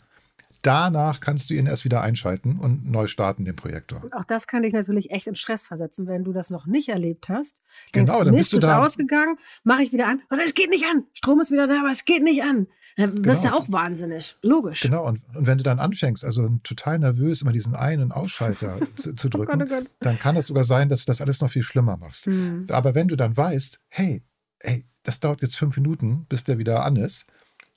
danach 0.67 1.21
kannst 1.21 1.51
du 1.51 1.55
ihn 1.55 1.67
erst 1.67 1.85
wieder 1.85 2.01
einschalten 2.01 2.59
und 2.59 2.89
neu 2.91 3.07
starten, 3.07 3.45
den 3.45 3.57
Projektor. 3.57 4.03
Und 4.05 4.13
auch 4.15 4.25
das 4.25 4.47
kann 4.47 4.63
dich 4.63 4.73
natürlich 4.73 5.11
echt 5.11 5.27
in 5.27 5.35
Stress 5.35 5.67
versetzen, 5.67 6.07
wenn 6.07 6.25
du 6.25 6.33
das 6.33 6.51
noch 6.51 6.67
nicht 6.67 6.89
erlebt 6.89 7.29
hast. 7.29 7.63
Genau, 7.93 8.13
Denkst, 8.15 8.25
dann 8.25 8.35
Mist 8.35 8.41
bist 8.41 8.53
du 8.53 8.57
ist 8.59 8.63
da- 8.65 8.85
ausgegangen, 8.85 9.37
mache 9.65 9.83
ich 9.83 9.93
wieder 9.93 10.07
an 10.09 10.23
und 10.31 10.39
es 10.41 10.55
geht 10.55 10.71
nicht 10.71 10.85
an. 10.87 11.05
Strom 11.15 11.41
ist 11.41 11.51
wieder 11.51 11.67
da, 11.67 11.81
aber 11.81 11.91
es 11.91 12.05
geht 12.05 12.23
nicht 12.23 12.43
an. 12.43 12.67
Dann 12.97 13.25
wirst 13.25 13.45
du 13.45 13.49
Genau. 13.49 13.59
auch 13.61 13.71
wahnsinnig. 13.71 14.37
Logisch. 14.43 14.81
Genau, 14.81 15.07
und, 15.07 15.21
und 15.37 15.47
wenn 15.47 15.57
du 15.59 15.63
dann 15.63 15.79
anfängst, 15.79 16.25
also 16.25 16.49
total 16.65 16.99
nervös 16.99 17.43
immer 17.43 17.53
diesen 17.53 17.77
Ein- 17.77 18.01
und 18.03 18.11
Ausschalter 18.11 18.79
zu, 18.97 19.15
zu 19.15 19.29
Oh 19.29 19.31
Gott, 19.31 19.49
drücken, 19.49 19.63
oh 19.63 19.67
Gott. 19.67 19.87
dann 20.01 20.19
kann 20.19 20.37
es 20.37 20.49
sogar 20.49 20.65
sein, 20.65 20.89
dass 20.89 21.05
du 21.05 21.11
das 21.11 21.21
alles 21.21 21.41
noch 21.41 21.51
viel 21.51 21.63
schlimmer 21.63 21.97
machst. 21.97 22.27
Hm. 22.27 22.67
Aber 22.71 22.97
wenn 22.97 23.07
du 23.07 23.15
dann 23.15 23.37
weißt, 23.37 23.79
hey, 23.89 24.25
hey, 24.61 24.85
das 25.05 25.21
dauert 25.21 25.43
jetzt 25.43 25.57
fünf 25.57 25.77
Minuten, 25.77 26.27
bis 26.29 26.43
der 26.43 26.59
wieder 26.59 26.85
an 26.85 26.97
ist, 26.97 27.27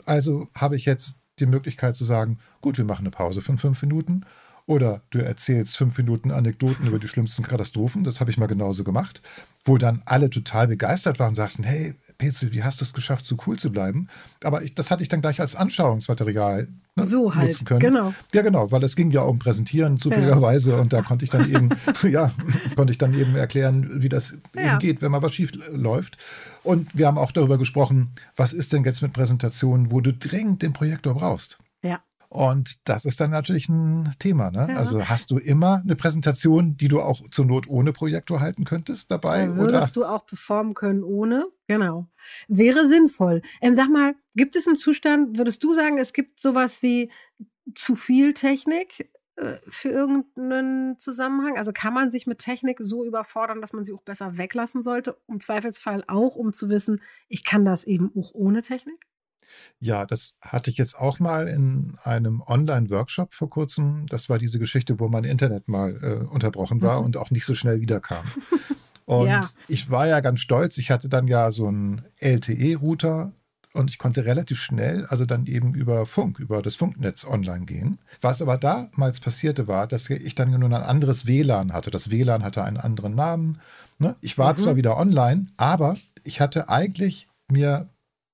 also 0.06 0.48
habe 0.57 0.75
ich 0.75 0.86
jetzt 0.86 1.16
die 1.41 1.45
Möglichkeit 1.47 1.95
zu 1.95 2.05
sagen, 2.05 2.39
gut, 2.61 2.77
wir 2.77 2.85
machen 2.85 3.01
eine 3.01 3.11
Pause 3.11 3.41
von 3.41 3.57
fünf 3.57 3.81
Minuten. 3.81 4.25
Oder 4.67 5.01
du 5.09 5.19
erzählst 5.19 5.75
fünf 5.75 5.97
Minuten 5.97 6.31
Anekdoten 6.31 6.88
über 6.88 6.99
die 6.99 7.07
schlimmsten 7.07 7.43
Katastrophen. 7.43 8.03
Das 8.03 8.19
habe 8.19 8.29
ich 8.29 8.38
mal 8.38 8.47
genauso 8.47 8.83
gemacht. 8.83 9.21
Wo 9.65 9.77
dann 9.77 10.01
alle 10.05 10.29
total 10.29 10.67
begeistert 10.67 11.19
waren 11.19 11.29
und 11.29 11.35
sagten, 11.35 11.63
hey, 11.63 11.95
Petzel, 12.21 12.51
wie 12.51 12.63
hast 12.63 12.79
du 12.79 12.85
es 12.85 12.94
geschafft, 12.94 13.25
so 13.25 13.35
cool 13.47 13.57
zu 13.57 13.72
bleiben? 13.72 14.07
Aber 14.43 14.62
ich, 14.62 14.75
das 14.75 14.91
hatte 14.91 15.01
ich 15.01 15.10
dann 15.10 15.22
gleich 15.22 15.39
als 15.41 15.55
Anschauungsmaterial 15.55 16.67
ne, 16.96 17.05
So 17.05 17.34
halt, 17.36 17.48
nutzen 17.48 17.65
können. 17.65 17.79
genau. 17.79 18.13
Ja, 18.34 18.41
genau, 18.43 18.72
weil 18.72 18.84
es 18.84 18.96
ging 18.96 19.10
ja 19.12 19.22
um 19.24 19.39
Präsentieren 19.39 19.98
zufälligerweise 19.98 20.77
und 20.79 20.93
da 20.93 21.01
konnte 21.01 21.25
ich 21.25 21.31
dann 21.31 21.50
eben, 21.51 21.69
ja, 22.03 22.31
konnte 22.75 22.91
ich 22.91 22.98
dann 23.00 23.13
eben 23.13 23.36
erklären, 23.36 24.01
wie 24.03 24.10
das 24.10 24.36
Ja. 24.55 24.62
eben 24.69 24.79
geht, 24.79 25.01
wenn 25.01 25.12
mal 25.12 25.22
was 25.24 25.34
schief 25.34 25.51
läuft. 25.72 26.17
Und 26.63 26.96
wir 26.96 27.07
haben 27.07 27.17
auch 27.17 27.31
darüber 27.31 27.57
gesprochen, 27.57 28.12
was 28.36 28.53
ist 28.53 28.72
denn 28.72 28.84
jetzt 28.84 29.01
mit 29.01 29.13
Präsentationen, 29.13 29.91
wo 29.91 30.00
du 30.01 30.13
dringend 30.13 30.62
den 30.62 30.74
Projektor 30.74 31.15
brauchst? 31.15 31.57
Ja. 31.81 32.00
Und 32.31 32.88
das 32.88 33.03
ist 33.03 33.19
dann 33.19 33.31
natürlich 33.31 33.67
ein 33.67 34.15
Thema. 34.17 34.51
Ne? 34.51 34.67
Ja. 34.69 34.77
Also 34.77 35.09
hast 35.09 35.31
du 35.31 35.38
immer 35.38 35.81
eine 35.83 35.97
Präsentation, 35.97 36.77
die 36.77 36.88
du 36.88 37.01
auch 37.01 37.21
zur 37.29 37.43
Not 37.43 37.67
ohne 37.67 37.91
Projektor 37.91 38.39
halten 38.39 38.63
könntest 38.63 39.11
dabei? 39.11 39.50
Oder? 39.51 39.57
würdest 39.57 39.97
du 39.97 40.05
auch 40.05 40.25
performen 40.25 40.73
können 40.73 41.03
ohne? 41.03 41.47
Genau. 41.67 42.07
Wäre 42.47 42.88
sinnvoll. 42.88 43.41
Ähm, 43.59 43.75
sag 43.75 43.89
mal, 43.89 44.15
gibt 44.33 44.55
es 44.55 44.65
einen 44.65 44.77
Zustand, 44.77 45.38
würdest 45.38 45.61
du 45.61 45.73
sagen, 45.73 45.97
es 45.97 46.13
gibt 46.13 46.39
sowas 46.39 46.81
wie 46.81 47.11
zu 47.75 47.97
viel 47.97 48.33
Technik 48.33 49.09
äh, 49.35 49.57
für 49.67 49.89
irgendeinen 49.89 50.97
Zusammenhang? 51.00 51.57
Also 51.57 51.73
kann 51.73 51.93
man 51.93 52.11
sich 52.11 52.27
mit 52.27 52.39
Technik 52.39 52.77
so 52.79 53.03
überfordern, 53.03 53.59
dass 53.59 53.73
man 53.73 53.83
sie 53.83 53.91
auch 53.91 54.03
besser 54.03 54.38
weglassen 54.38 54.83
sollte? 54.83 55.17
Im 55.27 55.41
Zweifelsfall 55.41 56.05
auch, 56.07 56.38
um 56.38 56.53
zu 56.53 56.69
wissen, 56.69 57.01
ich 57.27 57.43
kann 57.43 57.65
das 57.65 57.83
eben 57.83 58.09
auch 58.15 58.33
ohne 58.33 58.61
Technik? 58.61 59.05
Ja, 59.79 60.05
das 60.05 60.36
hatte 60.41 60.70
ich 60.72 60.77
jetzt 60.77 60.98
auch 61.00 61.20
mal 61.20 61.48
in 61.48 61.98
einem 62.03 62.41
Online-Workshop 62.46 63.34
vor 63.34 63.50
kurzem. 63.50 64.05
Das 64.08 64.29
war 64.29 64.38
diese 64.38 64.60
Geschichte, 64.60 65.00
wo 65.00 65.08
mein 65.08 65.24
Internet 65.24 65.67
mal 65.67 65.98
äh, 66.03 66.25
unterbrochen 66.25 66.81
war 66.81 67.00
Mhm. 67.00 67.05
und 67.05 67.17
auch 67.17 67.31
nicht 67.31 67.46
so 67.46 67.55
schnell 67.55 67.81
wiederkam. 67.81 68.24
Und 69.05 69.27
Ja. 69.27 69.41
ich 69.67 69.89
war 69.89 70.08
ja 70.08 70.20
ganz 70.22 70.39
stolz. 70.39 70.77
Ich 70.77 70.89
hatte 70.91 71.10
dann 71.10 71.27
ja 71.27 71.51
so 71.51 71.67
einen 71.67 72.03
LTE-Router 72.20 73.31
und 73.74 73.89
ich 73.89 73.98
konnte 73.98 74.25
relativ 74.25 74.60
schnell, 74.60 75.05
also 75.08 75.25
dann 75.25 75.46
eben 75.48 75.74
über 75.74 76.05
Funk, 76.05 76.39
über 76.39 76.62
das 76.62 76.75
Funknetz 76.75 77.25
online 77.25 77.65
gehen. 77.65 77.98
Was 78.22 78.41
aber 78.41 78.58
damals 78.58 79.20
passierte 79.20 79.67
war, 79.67 79.88
dass 79.88 80.10
ich 80.10 80.36
dann 80.36 80.51
nur 80.51 80.70
ein 80.70 80.74
anderes 80.74 81.25
WLAN 81.25 81.74
hatte. 81.74 81.89
Das 81.89 82.10
WLAN 82.12 82.43
hatte 82.43 82.63
einen 82.63 82.77
anderen 82.77 83.15
Namen. 83.15 83.60
Ne? 83.98 84.15
Ich 84.22 84.38
war 84.38 84.53
Mhm. 84.53 84.58
zwar 84.58 84.75
wieder 84.75 84.98
online, 84.98 85.46
aber 85.58 85.96
ich 86.24 86.41
hatte 86.41 86.70
eigentlich 86.70 87.27
mir 87.50 87.89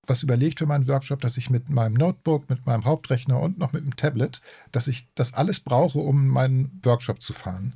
was 0.07 0.23
überlegt 0.23 0.59
für 0.59 0.65
meinen 0.65 0.87
Workshop, 0.87 1.21
dass 1.21 1.37
ich 1.37 1.49
mit 1.49 1.69
meinem 1.69 1.93
Notebook, 1.93 2.49
mit 2.49 2.65
meinem 2.65 2.85
Hauptrechner 2.85 3.39
und 3.39 3.57
noch 3.57 3.73
mit 3.73 3.83
dem 3.83 3.95
Tablet, 3.95 4.41
dass 4.71 4.87
ich 4.87 5.07
das 5.15 5.33
alles 5.33 5.59
brauche, 5.59 5.99
um 5.99 6.27
meinen 6.27 6.79
Workshop 6.83 7.21
zu 7.21 7.33
fahren. 7.33 7.73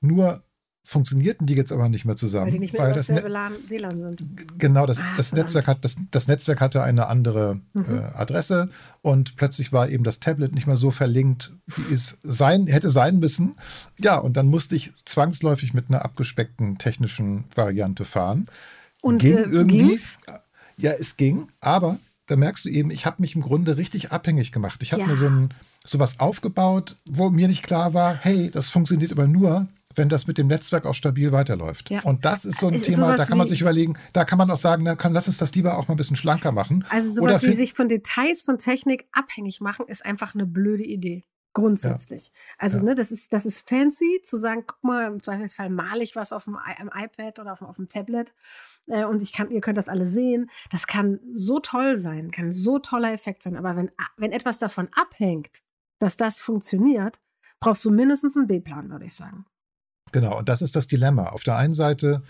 Nur 0.00 0.42
funktionierten 0.84 1.46
die 1.46 1.54
jetzt 1.54 1.72
aber 1.72 1.88
nicht 1.88 2.04
mehr 2.04 2.16
zusammen. 2.16 2.46
Weil 2.46 2.52
die 2.52 2.58
nicht 2.58 2.72
mehr 2.72 2.82
weil 2.82 2.92
das 2.92 3.08
WLAN 3.08 3.54
sind. 3.96 4.58
Genau, 4.58 4.84
das, 4.84 5.00
ah, 5.00 5.14
das 5.16 5.32
Netzwerk 5.32 5.66
hat, 5.68 5.84
das, 5.84 5.96
das 6.10 6.26
Netzwerk 6.26 6.60
hatte 6.60 6.82
eine 6.82 7.06
andere 7.06 7.60
mhm. 7.72 7.84
äh, 7.88 8.00
Adresse 8.14 8.68
und 9.00 9.36
plötzlich 9.36 9.72
war 9.72 9.88
eben 9.88 10.02
das 10.02 10.18
Tablet 10.18 10.54
nicht 10.54 10.66
mehr 10.66 10.76
so 10.76 10.90
verlinkt, 10.90 11.54
wie 11.66 11.94
es 11.94 12.16
sein, 12.24 12.66
hätte 12.66 12.90
sein 12.90 13.20
müssen. 13.20 13.54
Ja, 13.98 14.18
und 14.18 14.36
dann 14.36 14.48
musste 14.48 14.74
ich 14.74 14.92
zwangsläufig 15.04 15.72
mit 15.72 15.86
einer 15.88 16.04
abgespeckten 16.04 16.78
technischen 16.78 17.44
Variante 17.54 18.04
fahren. 18.04 18.46
Und 19.02 19.18
ging 19.18 19.36
äh, 19.36 19.42
irgendwie. 19.42 19.86
Ging's? 19.88 20.18
Ja, 20.82 20.92
es 20.92 21.16
ging, 21.16 21.48
aber 21.60 21.98
da 22.26 22.36
merkst 22.36 22.64
du 22.64 22.68
eben, 22.68 22.90
ich 22.90 23.06
habe 23.06 23.16
mich 23.20 23.34
im 23.34 23.42
Grunde 23.42 23.76
richtig 23.76 24.12
abhängig 24.12 24.52
gemacht. 24.52 24.82
Ich 24.82 24.92
habe 24.92 25.02
ja. 25.02 25.08
mir 25.08 25.16
so 25.16 25.26
ein 25.26 25.54
sowas 25.84 26.20
aufgebaut, 26.20 26.96
wo 27.08 27.30
mir 27.30 27.48
nicht 27.48 27.62
klar 27.62 27.94
war, 27.94 28.14
hey, 28.14 28.50
das 28.50 28.68
funktioniert 28.68 29.10
aber 29.10 29.26
nur, 29.26 29.66
wenn 29.94 30.08
das 30.08 30.26
mit 30.26 30.38
dem 30.38 30.46
Netzwerk 30.46 30.86
auch 30.86 30.94
stabil 30.94 31.32
weiterläuft. 31.32 31.90
Ja. 31.90 32.02
Und 32.02 32.24
das 32.24 32.44
ist 32.44 32.58
so 32.60 32.68
ein 32.68 32.74
es 32.74 32.82
Thema, 32.82 33.16
da 33.16 33.26
kann 33.26 33.38
man 33.38 33.46
sich 33.46 33.60
überlegen, 33.60 33.98
da 34.12 34.24
kann 34.24 34.38
man 34.38 34.50
auch 34.50 34.56
sagen, 34.56 34.84
na, 34.84 34.94
komm, 34.94 35.12
lass 35.12 35.26
uns 35.26 35.38
das 35.38 35.54
lieber 35.54 35.76
auch 35.76 35.88
mal 35.88 35.94
ein 35.94 35.96
bisschen 35.96 36.16
schlanker 36.16 36.52
machen. 36.52 36.84
Also 36.88 37.12
sowas 37.12 37.42
Oder 37.42 37.42
wie 37.42 37.56
sich 37.56 37.74
von 37.74 37.88
Details 37.88 38.42
von 38.42 38.58
Technik 38.58 39.06
abhängig 39.12 39.60
machen, 39.60 39.86
ist 39.88 40.04
einfach 40.04 40.34
eine 40.34 40.46
blöde 40.46 40.84
Idee. 40.84 41.24
Grundsätzlich. 41.54 42.28
Ja. 42.28 42.32
Also, 42.58 42.78
ja. 42.78 42.84
ne, 42.84 42.94
das 42.94 43.12
ist, 43.12 43.32
das 43.32 43.44
ist 43.44 43.68
fancy, 43.68 44.22
zu 44.24 44.36
sagen, 44.36 44.64
guck 44.66 44.82
mal, 44.82 45.12
im 45.12 45.22
Zweifelsfall 45.22 45.68
male 45.68 46.02
ich 46.02 46.16
was 46.16 46.32
auf 46.32 46.44
dem 46.44 46.56
iPad 46.56 47.38
oder 47.40 47.52
auf 47.52 47.58
dem, 47.58 47.68
auf 47.68 47.76
dem 47.76 47.88
Tablet 47.88 48.32
äh, 48.86 49.04
und 49.04 49.20
ich 49.20 49.32
kann, 49.32 49.50
ihr 49.50 49.60
könnt 49.60 49.76
das 49.76 49.88
alle 49.88 50.06
sehen. 50.06 50.50
Das 50.70 50.86
kann 50.86 51.20
so 51.34 51.60
toll 51.60 52.00
sein, 52.00 52.30
kann 52.30 52.52
so 52.52 52.78
toller 52.78 53.12
Effekt 53.12 53.42
sein. 53.42 53.56
Aber 53.56 53.76
wenn, 53.76 53.90
wenn 54.16 54.32
etwas 54.32 54.58
davon 54.58 54.88
abhängt, 54.94 55.60
dass 55.98 56.16
das 56.16 56.40
funktioniert, 56.40 57.20
brauchst 57.60 57.84
du 57.84 57.90
mindestens 57.90 58.36
einen 58.36 58.46
B-Plan, 58.46 58.90
würde 58.90 59.04
ich 59.04 59.14
sagen. 59.14 59.44
Genau, 60.10 60.38
und 60.38 60.48
das 60.48 60.62
ist 60.62 60.74
das 60.74 60.86
Dilemma. 60.86 61.28
Auf 61.28 61.42
der 61.42 61.56
einen 61.56 61.72
Seite 61.72 62.22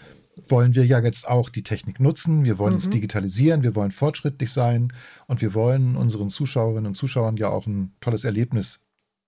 wollen 0.48 0.74
wir 0.74 0.84
ja 0.84 1.00
jetzt 1.00 1.28
auch 1.28 1.50
die 1.50 1.62
Technik 1.62 2.00
nutzen, 2.00 2.44
wir 2.44 2.58
wollen 2.58 2.72
mhm. 2.72 2.78
es 2.78 2.90
digitalisieren, 2.90 3.62
wir 3.62 3.74
wollen 3.74 3.90
fortschrittlich 3.90 4.50
sein 4.52 4.92
und 5.26 5.42
wir 5.42 5.54
wollen 5.54 5.96
unseren 5.96 6.30
Zuschauerinnen 6.30 6.86
und 6.86 6.94
Zuschauern 6.94 7.36
ja 7.36 7.48
auch 7.48 7.66
ein 7.66 7.94
tolles 8.00 8.24
Erlebnis 8.24 8.80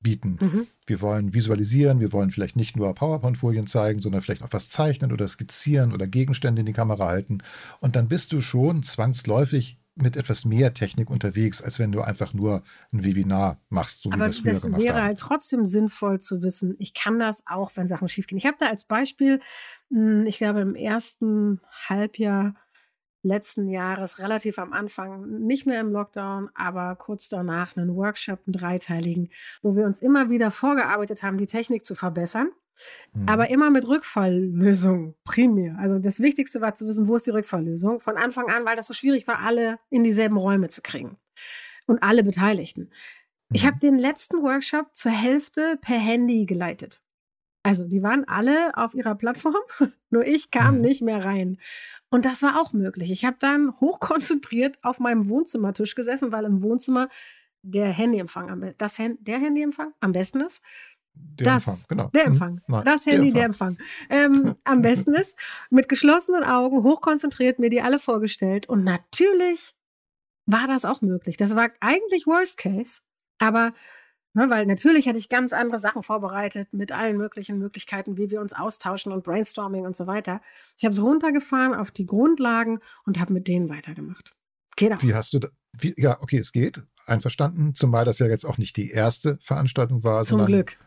bieten. 0.04 0.38
Mhm. 0.40 0.66
Wir 0.87 1.00
wollen 1.00 1.34
visualisieren, 1.34 1.99
wir 1.99 2.12
wollen 2.12 2.30
vielleicht 2.30 2.54
nicht 2.54 2.76
nur 2.76 2.94
PowerPoint-Folien 2.94 3.66
zeigen, 3.66 4.00
sondern 4.00 4.23
vielleicht 4.23 4.44
auch 4.44 4.52
was 4.52 4.70
zeichnen 4.70 5.11
oder 5.11 5.26
skizzieren 5.26 5.92
oder 5.92 6.06
Gegenstände 6.06 6.61
in 6.61 6.66
die 6.66 6.73
Kamera 6.73 7.08
halten. 7.08 7.38
Und 7.80 7.96
dann 7.96 8.06
bist 8.06 8.32
du 8.32 8.40
schon 8.40 8.84
zwangsläufig 8.84 9.78
mit 9.96 10.16
etwas 10.16 10.44
mehr 10.44 10.75
Technik 10.75 11.11
unterwegs, 11.11 11.62
als 11.62 11.78
wenn 11.78 11.92
du 11.92 12.00
einfach 12.00 12.34
nur 12.34 12.62
ein 12.92 13.04
Webinar 13.04 13.61
machst, 13.68 14.02
so 14.02 14.11
Aber 14.11 14.16
wie 14.16 14.20
wir 14.20 14.28
es 14.28 14.38
früher 14.38 14.61
gemacht 14.61 14.73
haben. 14.73 14.82
wäre 14.82 15.02
halt 15.02 15.18
trotzdem 15.18 15.66
sinnvoll 15.66 16.20
zu 16.20 16.42
wissen, 16.42 16.75
ich 16.78 16.94
kann 16.94 17.18
das 17.18 17.42
auch, 17.46 17.70
wenn 17.75 17.87
Sachen 17.87 18.08
schiefgehen. 18.08 18.38
Ich 18.38 18.46
habe 18.46 18.56
da 18.58 18.66
als 18.66 18.84
Beispiel, 18.84 19.40
hm, 19.90 20.26
ich 20.26 20.38
glaube 20.38 20.61
im 20.61 20.75
ersten 20.75 21.61
Halbjahr 21.88 22.54
letzten 23.24 23.68
Jahres, 23.68 24.18
relativ 24.18 24.58
am 24.58 24.72
Anfang, 24.72 25.26
nicht 25.40 25.66
mehr 25.66 25.80
im 25.80 25.90
Lockdown, 25.90 26.50
aber 26.54 26.96
kurz 26.96 27.28
danach 27.28 27.76
einen 27.76 27.94
Workshop, 27.96 28.40
einen 28.46 28.52
dreiteiligen, 28.52 29.30
wo 29.62 29.74
wir 29.74 29.86
uns 29.86 30.00
immer 30.00 30.30
wieder 30.30 30.50
vorgearbeitet 30.50 31.22
haben, 31.22 31.38
die 31.38 31.46
Technik 31.46 31.84
zu 31.84 31.94
verbessern. 31.94 32.50
Mhm. 33.12 33.28
Aber 33.28 33.50
immer 33.50 33.70
mit 33.70 33.86
Rückfalllösung 33.86 35.14
primär. 35.24 35.76
Also 35.78 35.98
das 35.98 36.20
Wichtigste 36.20 36.60
war 36.60 36.74
zu 36.74 36.86
wissen, 36.86 37.06
wo 37.06 37.16
ist 37.16 37.26
die 37.26 37.30
Rückfalllösung 37.30 38.00
von 38.00 38.16
Anfang 38.16 38.50
an, 38.50 38.64
weil 38.64 38.76
das 38.76 38.88
so 38.88 38.94
schwierig 38.94 39.26
war, 39.26 39.38
alle 39.40 39.78
in 39.90 40.04
dieselben 40.04 40.36
Räume 40.36 40.68
zu 40.68 40.82
kriegen 40.82 41.16
und 41.86 42.02
alle 42.02 42.24
Beteiligten. 42.24 42.82
Mhm. 42.82 42.90
Ich 43.52 43.66
habe 43.66 43.78
den 43.78 43.98
letzten 43.98 44.42
Workshop 44.42 44.88
zur 44.94 45.12
Hälfte 45.12 45.78
per 45.80 45.98
Handy 45.98 46.46
geleitet. 46.46 47.03
Also 47.64 47.88
die 47.88 48.02
waren 48.02 48.25
alle 48.28 48.76
auf 48.76 48.94
ihrer 48.94 49.14
Plattform, 49.14 49.56
nur 50.11 50.26
ich 50.26 50.50
kam 50.50 50.76
mhm. 50.76 50.80
nicht 50.83 51.02
mehr 51.02 51.25
rein. 51.25 51.59
Und 52.11 52.26
das 52.26 52.42
war 52.42 52.61
auch 52.61 52.73
möglich. 52.73 53.11
Ich 53.11 53.25
habe 53.25 53.37
dann 53.40 53.73
hochkonzentriert 53.80 54.78
auf 54.83 55.00
meinem 55.00 55.28
Wohnzimmertisch 55.28 55.94
gesessen, 55.94 56.30
weil 56.30 56.44
im 56.44 56.62
Wohnzimmer 56.62 57.09
der 57.62 57.87
Handyempfang 57.87 58.50
am, 58.50 58.71
das, 58.76 58.97
der 58.97 59.38
Handyempfang 59.38 59.94
am 60.00 60.12
besten 60.12 60.42
ist. 60.42 60.62
Der 61.14 61.54
das, 61.54 61.66
Empfang, 61.66 61.85
genau. 61.88 62.11
Der 62.11 62.25
mhm. 62.25 62.33
Empfang. 62.33 62.61
Nein, 62.66 62.85
das 62.85 63.06
Handy, 63.06 63.33
der 63.33 63.44
Empfang. 63.44 63.78
Der 64.11 64.25
Empfang. 64.25 64.47
Ähm, 64.49 64.56
am 64.64 64.83
besten 64.83 65.14
ist, 65.14 65.37
mit 65.71 65.88
geschlossenen 65.88 66.44
Augen, 66.44 66.83
hochkonzentriert, 66.83 67.59
mir 67.59 67.71
die 67.71 67.80
alle 67.80 67.99
vorgestellt. 67.99 68.68
Und 68.68 68.85
natürlich 68.85 69.75
war 70.47 70.66
das 70.66 70.85
auch 70.85 71.00
möglich. 71.00 71.38
Das 71.38 71.56
war 71.56 71.71
eigentlich 71.80 72.26
Worst 72.26 72.59
Case. 72.59 73.00
Aber, 73.38 73.73
ne, 74.34 74.50
weil 74.50 74.66
natürlich 74.66 75.08
hatte 75.08 75.18
ich 75.18 75.28
ganz 75.28 75.52
andere 75.52 75.78
Sachen 75.78 76.02
vorbereitet 76.02 76.68
mit 76.72 76.92
allen 76.92 77.16
möglichen 77.16 77.58
Möglichkeiten, 77.58 78.16
wie 78.16 78.30
wir 78.30 78.40
uns 78.40 78.52
austauschen 78.52 79.12
und 79.12 79.24
Brainstorming 79.24 79.86
und 79.86 79.96
so 79.96 80.06
weiter. 80.06 80.40
Ich 80.78 80.84
habe 80.84 80.94
es 80.94 81.00
runtergefahren 81.00 81.74
auf 81.74 81.90
die 81.90 82.06
Grundlagen 82.06 82.80
und 83.06 83.18
habe 83.18 83.32
mit 83.32 83.48
denen 83.48 83.68
weitergemacht. 83.68 84.34
Geht 84.76 84.92
auch. 84.92 85.02
Wie 85.02 85.14
hast 85.14 85.32
du 85.32 85.38
da, 85.38 85.48
wie, 85.78 85.94
ja, 85.96 86.20
okay, 86.20 86.38
es 86.38 86.52
geht. 86.52 86.84
Einverstanden. 87.06 87.74
Zumal 87.74 88.04
das 88.04 88.18
ja 88.18 88.26
jetzt 88.26 88.44
auch 88.44 88.56
nicht 88.56 88.76
die 88.76 88.90
erste 88.90 89.38
Veranstaltung 89.42 90.04
war. 90.04 90.24
Zum 90.24 90.46
Glück 90.46 90.78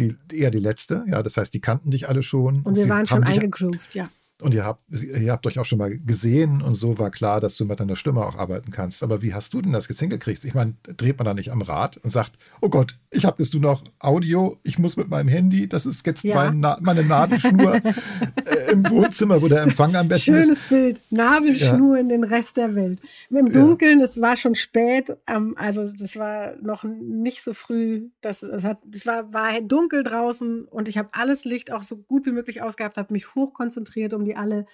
die, 0.00 0.16
eher 0.32 0.50
die 0.50 0.58
letzte. 0.58 1.04
Ja, 1.08 1.22
das 1.22 1.36
heißt, 1.36 1.52
die 1.52 1.60
kannten 1.60 1.90
dich 1.90 2.08
alle 2.08 2.22
schon. 2.22 2.62
Und 2.62 2.76
wir 2.76 2.88
waren 2.88 3.06
schon 3.06 3.24
eingegroovt, 3.24 3.94
ja. 3.94 4.08
Und 4.42 4.54
ihr 4.54 4.64
habt, 4.64 4.82
ihr 4.90 5.32
habt 5.32 5.46
euch 5.46 5.58
auch 5.58 5.64
schon 5.64 5.78
mal 5.78 5.96
gesehen 5.98 6.62
und 6.62 6.74
so 6.74 6.98
war 6.98 7.10
klar, 7.10 7.40
dass 7.40 7.56
du 7.56 7.64
mit 7.64 7.80
deiner 7.80 7.96
Stimme 7.96 8.24
auch 8.24 8.36
arbeiten 8.36 8.70
kannst. 8.70 9.02
Aber 9.02 9.22
wie 9.22 9.34
hast 9.34 9.54
du 9.54 9.62
denn 9.62 9.72
das 9.72 9.88
jetzt 9.88 10.00
hingekriegt? 10.00 10.44
Ich 10.44 10.54
meine, 10.54 10.74
dreht 10.96 11.18
man 11.18 11.24
da 11.24 11.34
nicht 11.34 11.50
am 11.50 11.62
Rad 11.62 11.98
und 11.98 12.10
sagt, 12.10 12.38
oh 12.60 12.68
Gott, 12.68 12.96
ich 13.10 13.24
habe 13.24 13.42
jetzt 13.42 13.52
nur 13.54 13.62
noch 13.62 13.82
Audio, 13.98 14.58
ich 14.62 14.78
muss 14.78 14.96
mit 14.96 15.08
meinem 15.08 15.28
Handy, 15.28 15.68
das 15.68 15.86
ist 15.86 16.06
jetzt 16.06 16.24
ja. 16.24 16.36
mein 16.36 16.60
Na 16.60 16.78
meine 16.80 17.02
Nabelschnur 17.04 17.74
äh, 18.44 18.72
im 18.72 18.88
Wohnzimmer, 18.88 19.42
wo 19.42 19.48
der 19.48 19.62
Empfang 19.62 19.94
am 19.96 20.08
besten 20.08 20.32
Schönes 20.32 20.48
ist. 20.50 20.66
Schönes 20.66 20.82
Bild, 20.84 21.02
Nabelschnur 21.10 21.96
ja. 21.96 22.00
in 22.00 22.08
den 22.08 22.24
Rest 22.24 22.56
der 22.56 22.74
Welt. 22.74 23.00
Im 23.30 23.46
Dunkeln, 23.46 24.00
es 24.00 24.20
war 24.20 24.36
schon 24.36 24.54
spät, 24.54 25.16
ähm, 25.26 25.54
also 25.56 25.90
das 25.90 26.16
war 26.16 26.54
noch 26.62 26.84
nicht 26.84 27.42
so 27.42 27.52
früh, 27.52 28.08
das, 28.20 28.40
das, 28.40 28.64
hat, 28.64 28.78
das 28.84 29.06
war, 29.06 29.32
war 29.32 29.60
dunkel 29.60 30.02
draußen 30.02 30.64
und 30.64 30.88
ich 30.88 30.98
habe 30.98 31.08
alles 31.12 31.44
Licht 31.44 31.72
auch 31.72 31.82
so 31.82 31.96
gut 31.96 32.26
wie 32.26 32.32
möglich 32.32 32.62
ausgehabt, 32.62 32.96
habe 32.96 33.12
mich 33.12 33.34
hochkonzentriert, 33.34 34.14
um 34.14 34.24
die 34.24 34.29
alle 34.36 34.66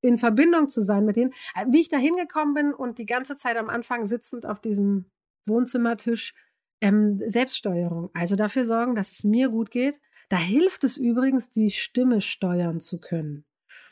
in 0.00 0.18
Verbindung 0.18 0.68
zu 0.68 0.82
sein 0.82 1.04
mit 1.04 1.16
denen. 1.16 1.32
Äh, 1.54 1.66
wie 1.68 1.80
ich 1.80 1.88
da 1.88 1.96
hingekommen 1.96 2.54
bin 2.54 2.74
und 2.74 2.98
die 2.98 3.06
ganze 3.06 3.36
Zeit 3.36 3.56
am 3.56 3.68
Anfang 3.68 4.06
sitzend 4.06 4.46
auf 4.46 4.60
diesem 4.60 5.10
Wohnzimmertisch, 5.46 6.34
ähm, 6.80 7.22
Selbststeuerung. 7.24 8.10
Also 8.14 8.36
dafür 8.36 8.64
sorgen, 8.64 8.94
dass 8.94 9.12
es 9.12 9.24
mir 9.24 9.48
gut 9.48 9.70
geht. 9.70 10.00
Da 10.28 10.36
hilft 10.36 10.84
es 10.84 10.96
übrigens, 10.96 11.50
die 11.50 11.70
Stimme 11.70 12.20
steuern 12.20 12.80
zu 12.80 12.98
können. 12.98 13.44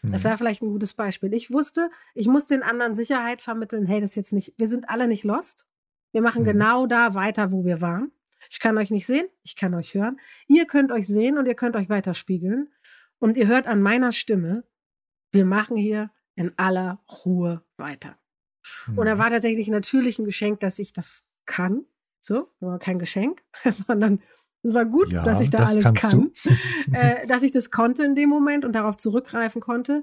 Das 0.03 0.23
mhm. 0.23 0.29
wäre 0.29 0.39
vielleicht 0.39 0.63
ein 0.63 0.69
gutes 0.69 0.95
Beispiel. 0.95 1.33
Ich 1.33 1.51
wusste, 1.51 1.91
ich 2.15 2.27
muss 2.27 2.47
den 2.47 2.63
anderen 2.63 2.95
Sicherheit 2.95 3.41
vermitteln, 3.41 3.87
hey, 3.87 4.01
das 4.01 4.11
ist 4.11 4.17
jetzt 4.17 4.33
nicht, 4.33 4.55
wir 4.59 4.69
sind 4.69 4.89
alle 4.89 5.09
nicht 5.09 5.25
lost. 5.25 5.67
Wir 6.13 6.23
machen 6.23 6.43
mhm. 6.43 6.47
genau 6.47 6.87
da 6.87 7.15
weiter, 7.15 7.53
wo 7.53 7.65
wir 7.65 7.81
waren. 7.81 8.13
Ich 8.51 8.61
kann 8.61 8.77
euch 8.77 8.91
nicht 8.91 9.07
sehen, 9.07 9.27
ich 9.43 9.57
kann 9.57 9.75
euch 9.75 9.95
hören. 9.95 10.21
Ihr 10.47 10.67
könnt 10.67 10.93
euch 10.93 11.07
sehen 11.07 11.39
und 11.39 11.47
ihr 11.47 11.55
könnt 11.55 11.77
euch 11.77 11.89
weiter 11.89 12.15
spiegeln. 12.15 12.69
Und 13.19 13.37
ihr 13.37 13.47
hört 13.47 13.67
an 13.67 13.81
meiner 13.81 14.13
Stimme, 14.13 14.65
wir 15.35 15.45
machen 15.45 15.77
hier 15.77 16.11
in 16.37 16.53
aller 16.57 17.01
Ruhe 17.25 17.63
weiter. 17.77 18.17
Mhm. 18.87 18.99
Und 18.99 19.07
er 19.07 19.19
war 19.19 19.31
tatsächlich 19.31 19.69
natürlich 19.69 20.19
ein 20.19 20.25
Geschenk, 20.25 20.61
dass 20.61 20.79
ich 20.79 20.93
das 20.93 21.25
kann. 21.47 21.85
So, 22.21 22.49
aber 22.61 22.79
kein 22.79 22.99
Geschenk, 22.99 23.43
sondern 23.87 24.23
es 24.63 24.73
war 24.73 24.87
gut, 24.87 25.13
ja, 25.13 25.23
dass 25.25 25.41
ich 25.41 25.51
da 25.51 25.67
alles 25.67 25.93
kann, 25.93 26.33
äh, 26.93 27.27
dass 27.27 27.43
ich 27.43 27.53
das 27.53 27.71
konnte 27.71 28.03
in 28.03 28.15
dem 28.15 28.31
Moment 28.31 28.65
und 28.65 28.73
darauf 28.73 28.97
zurückgreifen 28.97 29.61
konnte. 29.61 30.03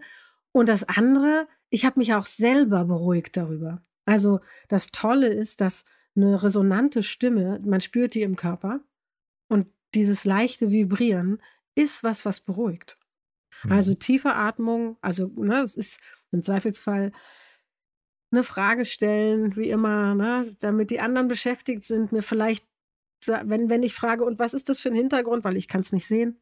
Und 0.52 0.70
das 0.70 0.84
andere, 0.84 1.48
ich 1.70 1.86
habe 1.86 2.00
mich 2.00 2.14
auch 2.14 2.28
selber 2.28 2.86
beruhigt 2.86 3.38
darüber. 3.38 3.82
Also 4.06 4.40
das 4.68 4.92
Tolle 4.92 5.28
ist, 5.28 5.62
dass 5.62 5.86
eine 6.16 6.44
resonante 6.44 7.02
Stimme, 7.02 7.60
man 7.66 7.82
spürt 7.82 8.14
die 8.14 8.22
im 8.22 8.36
Körper 8.36 8.82
und 9.48 9.68
dieses 9.96 10.26
leichte 10.26 10.72
Vibrieren 10.72 11.42
ist 11.74 12.04
was, 12.04 12.26
was 12.26 12.42
beruhigt. 12.42 13.00
Also 13.70 13.92
mhm. 13.92 14.00
tiefe 14.00 14.34
Atmung, 14.34 14.98
also 15.02 15.28
ne, 15.36 15.62
es 15.62 15.76
ist 15.76 16.00
im 16.32 16.42
Zweifelsfall 16.42 17.12
eine 18.32 18.44
Frage 18.44 18.86
stellen, 18.86 19.56
wie 19.56 19.70
immer, 19.70 20.16
ne, 20.16 20.56
damit 20.60 20.90
die 20.90 21.00
anderen 21.00 21.28
beschäftigt 21.28 21.84
sind, 21.84 22.12
mir 22.12 22.24
vielleicht, 22.24 22.66
wenn, 23.26 23.70
wenn 23.70 23.84
ich 23.84 23.94
frage, 23.94 24.24
und 24.24 24.40
was 24.40 24.54
ist 24.54 24.70
das 24.70 24.80
für 24.80 24.90
ein 24.90 24.96
Hintergrund, 24.96 25.44
weil 25.44 25.58
ich 25.58 25.68
kann 25.68 25.82
es 25.82 25.92
nicht 25.92 26.08
sehen. 26.08 26.42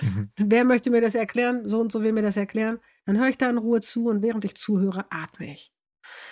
mhm. 0.00 0.30
Wer 0.36 0.64
möchte 0.64 0.90
mir 0.90 1.00
das 1.00 1.14
erklären? 1.14 1.68
So 1.68 1.80
und 1.80 1.92
so 1.92 2.02
will 2.02 2.12
mir 2.12 2.22
das 2.22 2.36
erklären. 2.36 2.80
Dann 3.04 3.18
höre 3.18 3.28
ich 3.28 3.38
da 3.38 3.48
in 3.48 3.58
Ruhe 3.58 3.80
zu 3.80 4.06
und 4.06 4.22
während 4.22 4.44
ich 4.44 4.56
zuhöre, 4.56 5.06
atme 5.10 5.52
ich. 5.52 5.72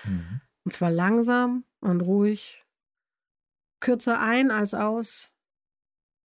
Mhm. 0.04 0.40
Und 0.64 0.72
zwar 0.72 0.90
langsam 0.90 1.64
und 1.80 2.00
ruhig, 2.00 2.64
kürzer 3.80 4.18
ein 4.18 4.50
als 4.50 4.72
aus, 4.74 5.30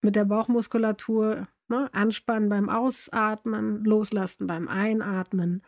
mit 0.02 0.16
der 0.16 0.26
Bauchmuskulatur 0.26 1.48
Ne? 1.70 1.90
Anspannen 1.94 2.50
beim 2.50 2.70
Ausatmen, 2.70 3.84
loslassen 3.84 4.48
beim 4.48 4.68
Einatmen. 4.68 5.62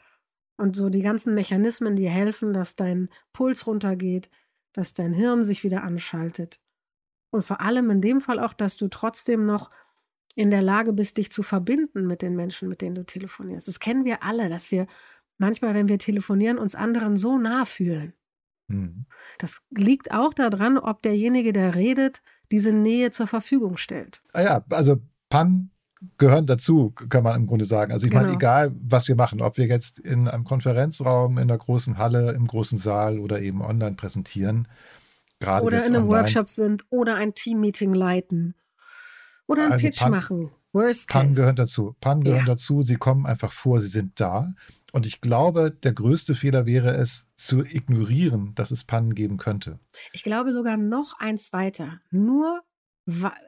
Und 0.58 0.76
so 0.76 0.90
die 0.90 1.02
ganzen 1.02 1.34
Mechanismen, 1.34 1.96
die 1.96 2.10
helfen, 2.10 2.54
dass 2.54 2.76
dein 2.76 3.10
Puls 3.34 3.68
runtergeht, 3.68 4.30
dass 4.74 4.94
dein 4.94 5.14
Hirn 5.14 5.44
sich 5.44 5.64
wieder 5.64 5.84
anschaltet. 5.84 6.60
Und 7.32 7.44
vor 7.44 7.62
allem 7.62 7.90
in 7.90 8.02
dem 8.02 8.22
Fall 8.22 8.40
auch, 8.40 8.54
dass 8.54 8.78
du 8.78 8.88
trotzdem 8.88 9.46
noch 9.46 9.70
in 10.36 10.50
der 10.50 10.62
Lage 10.62 10.94
bist, 10.94 11.18
dich 11.18 11.32
zu 11.32 11.44
verbinden 11.44 12.08
mit 12.08 12.22
den 12.22 12.36
Menschen, 12.36 12.70
mit 12.70 12.82
denen 12.82 12.96
du 12.96 13.06
telefonierst. 13.06 13.68
Das 13.68 13.80
kennen 13.80 14.06
wir 14.06 14.24
alle, 14.24 14.50
dass 14.50 14.72
wir 14.72 14.88
manchmal, 15.38 15.74
wenn 15.74 15.88
wir 15.88 16.00
telefonieren, 16.00 16.58
uns 16.58 16.76
anderen 16.76 17.18
so 17.18 17.38
nah 17.38 17.66
fühlen. 17.66 18.14
Mhm. 18.68 19.06
Das 19.40 19.62
liegt 19.72 20.12
auch 20.12 20.34
daran, 20.34 20.78
ob 20.78 21.02
derjenige, 21.02 21.54
der 21.54 21.76
redet, 21.76 22.22
diese 22.52 22.72
Nähe 22.72 23.12
zur 23.12 23.28
Verfügung 23.28 23.78
stellt. 23.78 24.22
Ah 24.34 24.42
ja, 24.42 24.66
also 24.70 25.02
Pan 25.30 25.71
gehören 26.18 26.48
dazu, 26.48 26.92
kann 27.10 27.24
man 27.24 27.36
im 27.36 27.48
Grunde 27.48 27.66
sagen. 27.66 27.92
Also 27.92 28.06
ich 28.06 28.12
genau. 28.12 28.24
meine, 28.24 28.36
egal 28.36 28.72
was 28.82 29.08
wir 29.08 29.16
machen, 29.16 29.42
ob 29.42 29.58
wir 29.58 29.68
jetzt 29.68 30.00
in 30.00 30.28
einem 30.28 30.44
Konferenzraum, 30.44 31.38
in 31.38 31.48
der 31.48 31.58
großen 31.58 31.98
Halle, 31.98 32.32
im 32.32 32.48
großen 32.48 32.78
Saal 32.78 33.20
oder 33.20 33.42
eben 33.42 33.62
online 33.62 33.96
präsentieren, 33.96 34.68
gerade 35.40 35.66
oder 35.66 35.80
in 35.80 35.96
einem 35.96 36.04
online, 36.04 36.24
Workshop 36.24 36.50
sind 36.50 36.86
oder 36.90 37.16
ein 37.16 37.36
Teammeeting 37.36 37.94
leiten 37.94 38.56
oder 39.48 39.64
einen 39.64 39.74
also 39.74 39.88
Pitch 39.88 40.00
Pan, 40.00 40.12
machen. 40.12 40.52
Worst 40.74 41.10
Pan 41.10 41.28
case. 41.28 41.40
gehören 41.40 41.56
dazu. 41.56 41.96
Pan 42.00 42.24
gehören 42.24 42.40
ja. 42.40 42.54
dazu. 42.54 42.84
Sie 42.84 42.96
kommen 42.96 43.26
einfach 43.26 43.52
vor, 43.52 43.80
sie 43.80 43.90
sind 43.90 44.20
da. 44.20 44.54
Und 44.94 45.06
ich 45.06 45.22
glaube, 45.22 45.72
der 45.72 45.94
größte 45.94 46.36
Fehler 46.36 46.66
wäre 46.66 46.96
es, 46.96 47.28
zu 47.38 47.64
ignorieren, 47.64 48.54
dass 48.56 48.72
es 48.72 48.84
Pannen 48.84 49.16
geben 49.16 49.38
könnte. 49.38 49.80
Ich 50.14 50.24
glaube 50.24 50.54
sogar 50.54 50.78
noch 50.78 51.20
eins 51.20 51.54
weiter. 51.54 52.02
Nur 52.12 52.62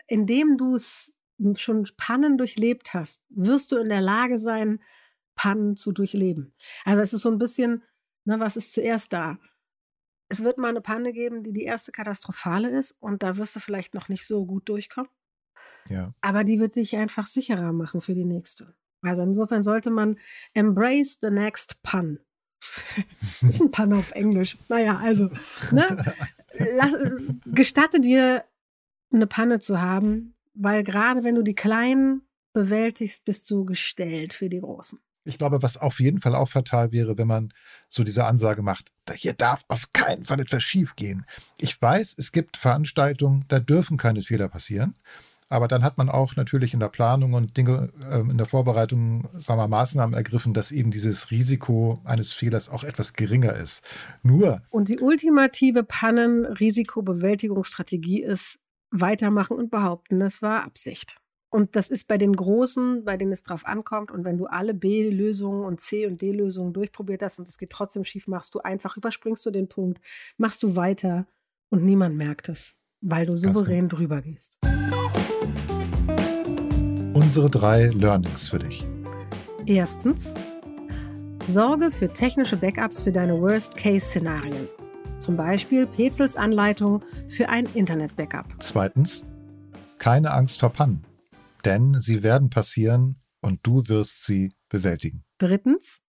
indem 0.08 0.58
du 0.58 0.76
es 0.76 1.13
schon 1.56 1.88
Pannen 1.98 2.38
durchlebt 2.38 2.94
hast, 2.94 3.22
wirst 3.30 3.72
du 3.72 3.78
in 3.78 3.90
der 3.90 4.02
Lage 4.02 4.38
sein, 4.38 4.80
Pannen 5.36 5.76
zu 5.76 5.92
durchleben. 5.92 6.54
Also 6.86 7.02
es 7.02 7.14
ist 7.14 7.22
so 7.22 7.32
ein 7.32 7.38
bisschen, 7.38 7.84
ne, 8.26 8.40
was 8.40 8.56
ist 8.56 8.74
zuerst 8.74 9.14
da? 9.14 9.40
Es 10.30 10.44
wird 10.44 10.58
mal 10.58 10.70
eine 10.70 10.82
Panne 10.82 11.14
geben, 11.14 11.44
die 11.44 11.54
die 11.54 11.64
erste 11.64 11.92
katastrophale 11.92 12.70
ist 12.70 12.96
und 13.00 13.24
da 13.24 13.38
wirst 13.38 13.56
du 13.56 13.60
vielleicht 13.60 13.94
noch 13.94 14.10
nicht 14.10 14.26
so 14.26 14.46
gut 14.46 14.70
durchkommen. 14.70 15.12
Ja. 15.90 16.14
Aber 16.22 16.44
die 16.44 16.60
wird 16.60 16.76
dich 16.76 16.96
einfach 16.96 17.28
sicherer 17.28 17.74
machen 17.74 18.02
für 18.02 18.16
die 18.16 18.26
nächste. 18.26 18.76
Also 19.02 19.22
insofern 19.22 19.64
sollte 19.64 19.90
man 19.90 20.18
embrace 20.54 21.20
the 21.22 21.30
next 21.30 21.82
pun. 21.84 22.20
das 23.42 23.56
ist 23.56 23.62
ein 23.62 23.72
Pun 23.72 23.94
auf 23.94 24.12
Englisch. 24.12 24.58
Naja, 24.70 24.98
also, 24.98 25.30
ne? 25.72 26.16
Lass, 26.54 26.94
gestatte 27.46 28.00
dir, 28.00 28.46
eine 29.12 29.28
Panne 29.28 29.60
zu 29.60 29.82
haben, 29.82 30.34
weil 30.54 30.84
gerade 30.84 31.24
wenn 31.24 31.36
du 31.36 31.42
die 31.42 31.56
Kleinen 31.56 32.22
bewältigst, 32.54 33.26
bist 33.26 33.50
du 33.50 33.66
gestellt 33.66 34.34
für 34.34 34.50
die 34.50 34.60
Großen. 34.60 35.00
Ich 35.26 35.38
glaube, 35.38 35.64
was 35.64 35.78
auf 35.78 36.02
jeden 36.02 36.20
Fall 36.20 36.36
auch 36.36 36.50
fatal 36.50 36.92
wäre, 36.92 37.18
wenn 37.18 37.28
man 37.28 37.54
so 37.88 38.04
diese 38.04 38.26
Ansage 38.26 38.62
macht, 38.62 38.90
hier 39.14 39.32
darf 39.34 39.64
auf 39.70 39.94
keinen 39.94 40.26
Fall 40.26 40.42
etwas 40.42 40.64
schief 40.64 40.98
gehen. 40.98 41.24
Ich 41.58 41.82
weiß, 41.82 42.16
es 42.18 42.34
gibt 42.34 42.58
Veranstaltungen, 42.58 43.46
da 43.48 43.60
dürfen 43.60 43.98
keine 43.98 44.22
Fehler 44.22 44.50
passieren. 44.50 44.96
Aber 45.50 45.68
dann 45.68 45.84
hat 45.84 45.98
man 46.00 46.10
auch 46.10 46.36
natürlich 46.36 46.74
in 46.74 46.80
der 46.80 46.90
Planung 46.90 47.34
und 47.34 47.58
Dinge 47.58 47.94
äh, 48.10 48.22
in 48.22 48.40
der 48.40 48.48
Vorbereitung, 48.48 49.30
sagen 49.38 49.60
wir, 49.60 49.68
Maßnahmen 49.68 50.16
ergriffen, 50.16 50.56
dass 50.56 50.72
eben 50.72 50.90
dieses 50.90 51.30
Risiko 51.30 52.02
eines 52.06 52.34
Fehlers 52.34 52.70
auch 52.70 52.84
etwas 52.84 53.14
geringer 53.14 53.54
ist. 53.54 53.84
Nur. 54.24 54.64
Und 54.72 54.90
die 54.90 55.00
ultimative 55.00 55.84
Pannen-Risikobewältigungsstrategie 55.84 58.24
ist 58.24 58.58
weitermachen 58.94 59.58
und 59.58 59.72
behaupten, 59.72 60.20
das 60.20 60.42
war 60.42 60.64
Absicht. 60.64 61.18
Und 61.50 61.76
das 61.76 61.90
ist 61.90 62.08
bei 62.08 62.18
den 62.18 62.36
Großen, 62.36 63.06
bei 63.06 63.16
denen 63.16 63.32
es 63.32 63.44
drauf 63.44 63.66
ankommt. 63.66 64.10
Und 64.10 64.26
wenn 64.26 64.38
du 64.38 64.48
alle 64.48 64.74
B-Lösungen 64.74 65.66
und 65.66 65.82
C- 65.82 66.08
und 66.08 66.22
D-Lösungen 66.22 66.74
durchprobiert 66.74 67.22
hast 67.22 67.38
und 67.38 67.48
es 67.48 67.58
geht 67.58 67.70
trotzdem 67.70 68.04
schief, 68.04 68.28
machst 68.28 68.56
du 68.56 68.60
einfach, 68.60 68.98
überspringst 68.98 69.46
du 69.46 69.52
den 69.52 69.68
Punkt, 69.68 70.02
machst 70.38 70.64
du 70.64 70.76
weiter 70.76 71.28
und 71.70 71.84
niemand 71.84 72.16
merkt 72.16 72.50
es, 72.50 72.76
weil 73.02 73.26
du 73.28 73.38
souverän 73.38 73.88
drüber 73.88 74.22
gehst 74.22 74.58
unsere 77.14 77.50
drei 77.50 77.88
Learnings 77.88 78.50
für 78.50 78.60
dich. 78.60 78.86
Erstens, 79.66 80.34
sorge 81.48 81.90
für 81.90 82.12
technische 82.12 82.58
Backups 82.58 83.02
für 83.02 83.12
deine 83.12 83.40
Worst-Case-Szenarien. 83.40 84.68
Zum 85.20 85.38
Beispiel 85.38 85.88
Pezels 85.88 86.36
Anleitung 86.36 87.04
für 87.30 87.50
ein 87.50 87.66
Internet-Backup. 87.74 88.46
Zweitens, 88.60 89.26
keine 89.98 90.32
Angst 90.32 90.60
vor 90.60 90.70
Pannen, 90.70 91.06
denn 91.66 91.94
sie 92.00 92.24
werden 92.24 92.50
passieren 92.50 93.22
und 93.42 93.60
du 93.64 93.88
wirst 93.88 94.26
sie 94.26 94.54
bewältigen. 94.70 95.24
Drittens, 95.38 96.02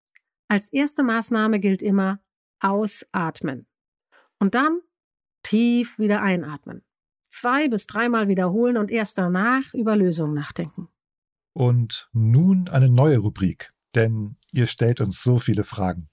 als 0.49 0.73
erste 0.73 1.03
Maßnahme 1.03 1.61
gilt 1.61 1.83
immer 1.83 2.21
ausatmen 2.61 3.67
und 4.39 4.55
dann 4.55 4.81
tief 5.43 5.99
wieder 5.99 6.23
einatmen. 6.23 6.83
Zwei 7.29 7.69
bis 7.69 7.87
dreimal 7.87 8.29
wiederholen 8.29 8.77
und 8.77 8.91
erst 8.91 9.19
danach 9.19 9.75
über 9.75 9.97
Lösungen 9.97 10.35
nachdenken. 10.35 10.89
Und 11.53 12.09
nun 12.13 12.69
eine 12.69 12.91
neue 12.91 13.19
Rubrik, 13.19 13.71
denn 13.95 14.37
ihr 14.51 14.67
stellt 14.67 15.01
uns 15.01 15.23
so 15.23 15.39
viele 15.39 15.65
Fragen. 15.65 16.09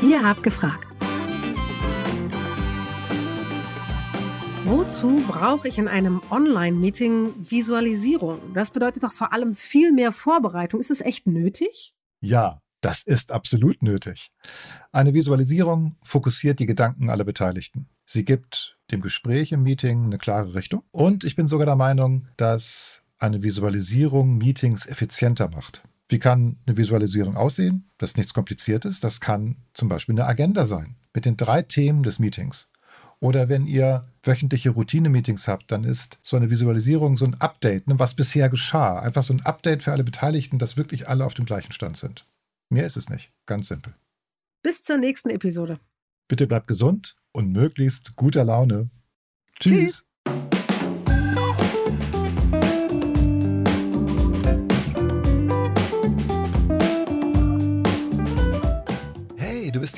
Ihr 0.00 0.22
habt 0.22 0.44
gefragt. 0.44 0.86
Wozu 4.64 5.16
brauche 5.26 5.66
ich 5.66 5.78
in 5.78 5.88
einem 5.88 6.20
Online-Meeting 6.30 7.50
Visualisierung? 7.50 8.38
Das 8.54 8.70
bedeutet 8.70 9.02
doch 9.02 9.12
vor 9.12 9.32
allem 9.32 9.56
viel 9.56 9.90
mehr 9.92 10.12
Vorbereitung. 10.12 10.78
Ist 10.78 10.92
es 10.92 11.00
echt 11.00 11.26
nötig? 11.26 11.94
Ja, 12.20 12.62
das 12.80 13.02
ist 13.02 13.32
absolut 13.32 13.82
nötig. 13.82 14.30
Eine 14.92 15.14
Visualisierung 15.14 15.96
fokussiert 16.04 16.60
die 16.60 16.66
Gedanken 16.66 17.10
aller 17.10 17.24
Beteiligten. 17.24 17.88
Sie 18.04 18.24
gibt 18.24 18.78
dem 18.92 19.00
Gespräch 19.00 19.50
im 19.50 19.64
Meeting 19.64 20.04
eine 20.04 20.18
klare 20.18 20.54
Richtung. 20.54 20.84
Und 20.92 21.24
ich 21.24 21.34
bin 21.34 21.48
sogar 21.48 21.66
der 21.66 21.76
Meinung, 21.76 22.28
dass 22.36 23.02
eine 23.18 23.42
Visualisierung 23.42 24.38
Meetings 24.38 24.86
effizienter 24.86 25.48
macht. 25.48 25.82
Wie 26.08 26.18
kann 26.18 26.56
eine 26.66 26.76
Visualisierung 26.76 27.36
aussehen? 27.36 27.88
Das 27.98 28.10
ist 28.10 28.16
nichts 28.16 28.34
Kompliziertes. 28.34 29.00
Das 29.00 29.20
kann 29.20 29.56
zum 29.74 29.88
Beispiel 29.88 30.14
eine 30.14 30.26
Agenda 30.26 30.64
sein 30.64 30.96
mit 31.14 31.24
den 31.24 31.36
drei 31.36 31.62
Themen 31.62 32.02
des 32.02 32.18
Meetings. 32.18 32.70
Oder 33.20 33.48
wenn 33.48 33.66
ihr 33.66 34.06
wöchentliche 34.22 34.70
Routine-Meetings 34.70 35.48
habt, 35.48 35.72
dann 35.72 35.82
ist 35.82 36.18
so 36.22 36.36
eine 36.36 36.50
Visualisierung 36.50 37.16
so 37.16 37.24
ein 37.24 37.34
Update, 37.40 37.88
ne, 37.88 37.98
was 37.98 38.14
bisher 38.14 38.48
geschah. 38.48 39.00
Einfach 39.00 39.24
so 39.24 39.34
ein 39.34 39.44
Update 39.44 39.82
für 39.82 39.92
alle 39.92 40.04
Beteiligten, 40.04 40.58
dass 40.58 40.76
wirklich 40.76 41.08
alle 41.08 41.26
auf 41.26 41.34
dem 41.34 41.44
gleichen 41.44 41.72
Stand 41.72 41.96
sind. 41.96 42.24
Mehr 42.70 42.86
ist 42.86 42.96
es 42.96 43.08
nicht. 43.08 43.32
Ganz 43.46 43.68
simpel. 43.68 43.94
Bis 44.62 44.84
zur 44.84 44.98
nächsten 44.98 45.30
Episode. 45.30 45.80
Bitte 46.28 46.46
bleibt 46.46 46.68
gesund 46.68 47.16
und 47.32 47.50
möglichst 47.50 48.14
guter 48.14 48.44
Laune. 48.44 48.90
Tschüss. 49.58 50.04
Tschüss. 50.24 50.57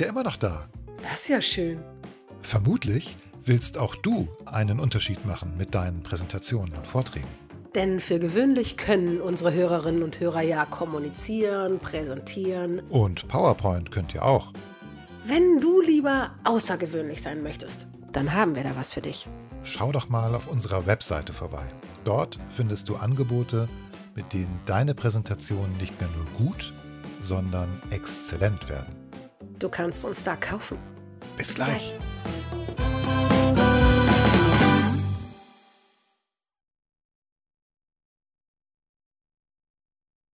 Ja 0.00 0.08
immer 0.08 0.22
noch 0.22 0.38
da. 0.38 0.66
Das 1.02 1.20
ist 1.20 1.28
ja 1.28 1.42
schön. 1.42 1.82
Vermutlich 2.40 3.18
willst 3.44 3.76
auch 3.76 3.94
du 3.94 4.28
einen 4.46 4.80
Unterschied 4.80 5.26
machen 5.26 5.52
mit 5.58 5.74
deinen 5.74 6.02
Präsentationen 6.02 6.74
und 6.74 6.86
Vorträgen. 6.86 7.28
Denn 7.74 8.00
für 8.00 8.18
gewöhnlich 8.18 8.78
können 8.78 9.20
unsere 9.20 9.52
Hörerinnen 9.52 10.02
und 10.02 10.18
Hörer 10.18 10.40
ja 10.40 10.64
kommunizieren, 10.64 11.78
präsentieren. 11.80 12.80
Und 12.88 13.28
PowerPoint 13.28 13.90
könnt 13.90 14.14
ihr 14.14 14.24
auch. 14.24 14.52
Wenn 15.26 15.60
du 15.60 15.82
lieber 15.82 16.30
außergewöhnlich 16.44 17.20
sein 17.20 17.42
möchtest, 17.42 17.86
dann 18.12 18.32
haben 18.32 18.54
wir 18.54 18.64
da 18.64 18.74
was 18.76 18.94
für 18.94 19.02
dich. 19.02 19.26
Schau 19.64 19.92
doch 19.92 20.08
mal 20.08 20.34
auf 20.34 20.46
unserer 20.46 20.86
Webseite 20.86 21.34
vorbei. 21.34 21.70
Dort 22.04 22.38
findest 22.56 22.88
du 22.88 22.96
Angebote, 22.96 23.68
mit 24.14 24.32
denen 24.32 24.60
deine 24.64 24.94
Präsentationen 24.94 25.76
nicht 25.76 26.00
mehr 26.00 26.08
nur 26.16 26.48
gut, 26.48 26.72
sondern 27.20 27.68
exzellent 27.90 28.70
werden. 28.70 28.99
Du 29.60 29.68
kannst 29.68 30.04
uns 30.06 30.24
da 30.24 30.36
kaufen. 30.36 30.78
Bis, 31.36 31.48
Bis 31.48 31.54
gleich. 31.54 31.68
gleich. 31.68 32.69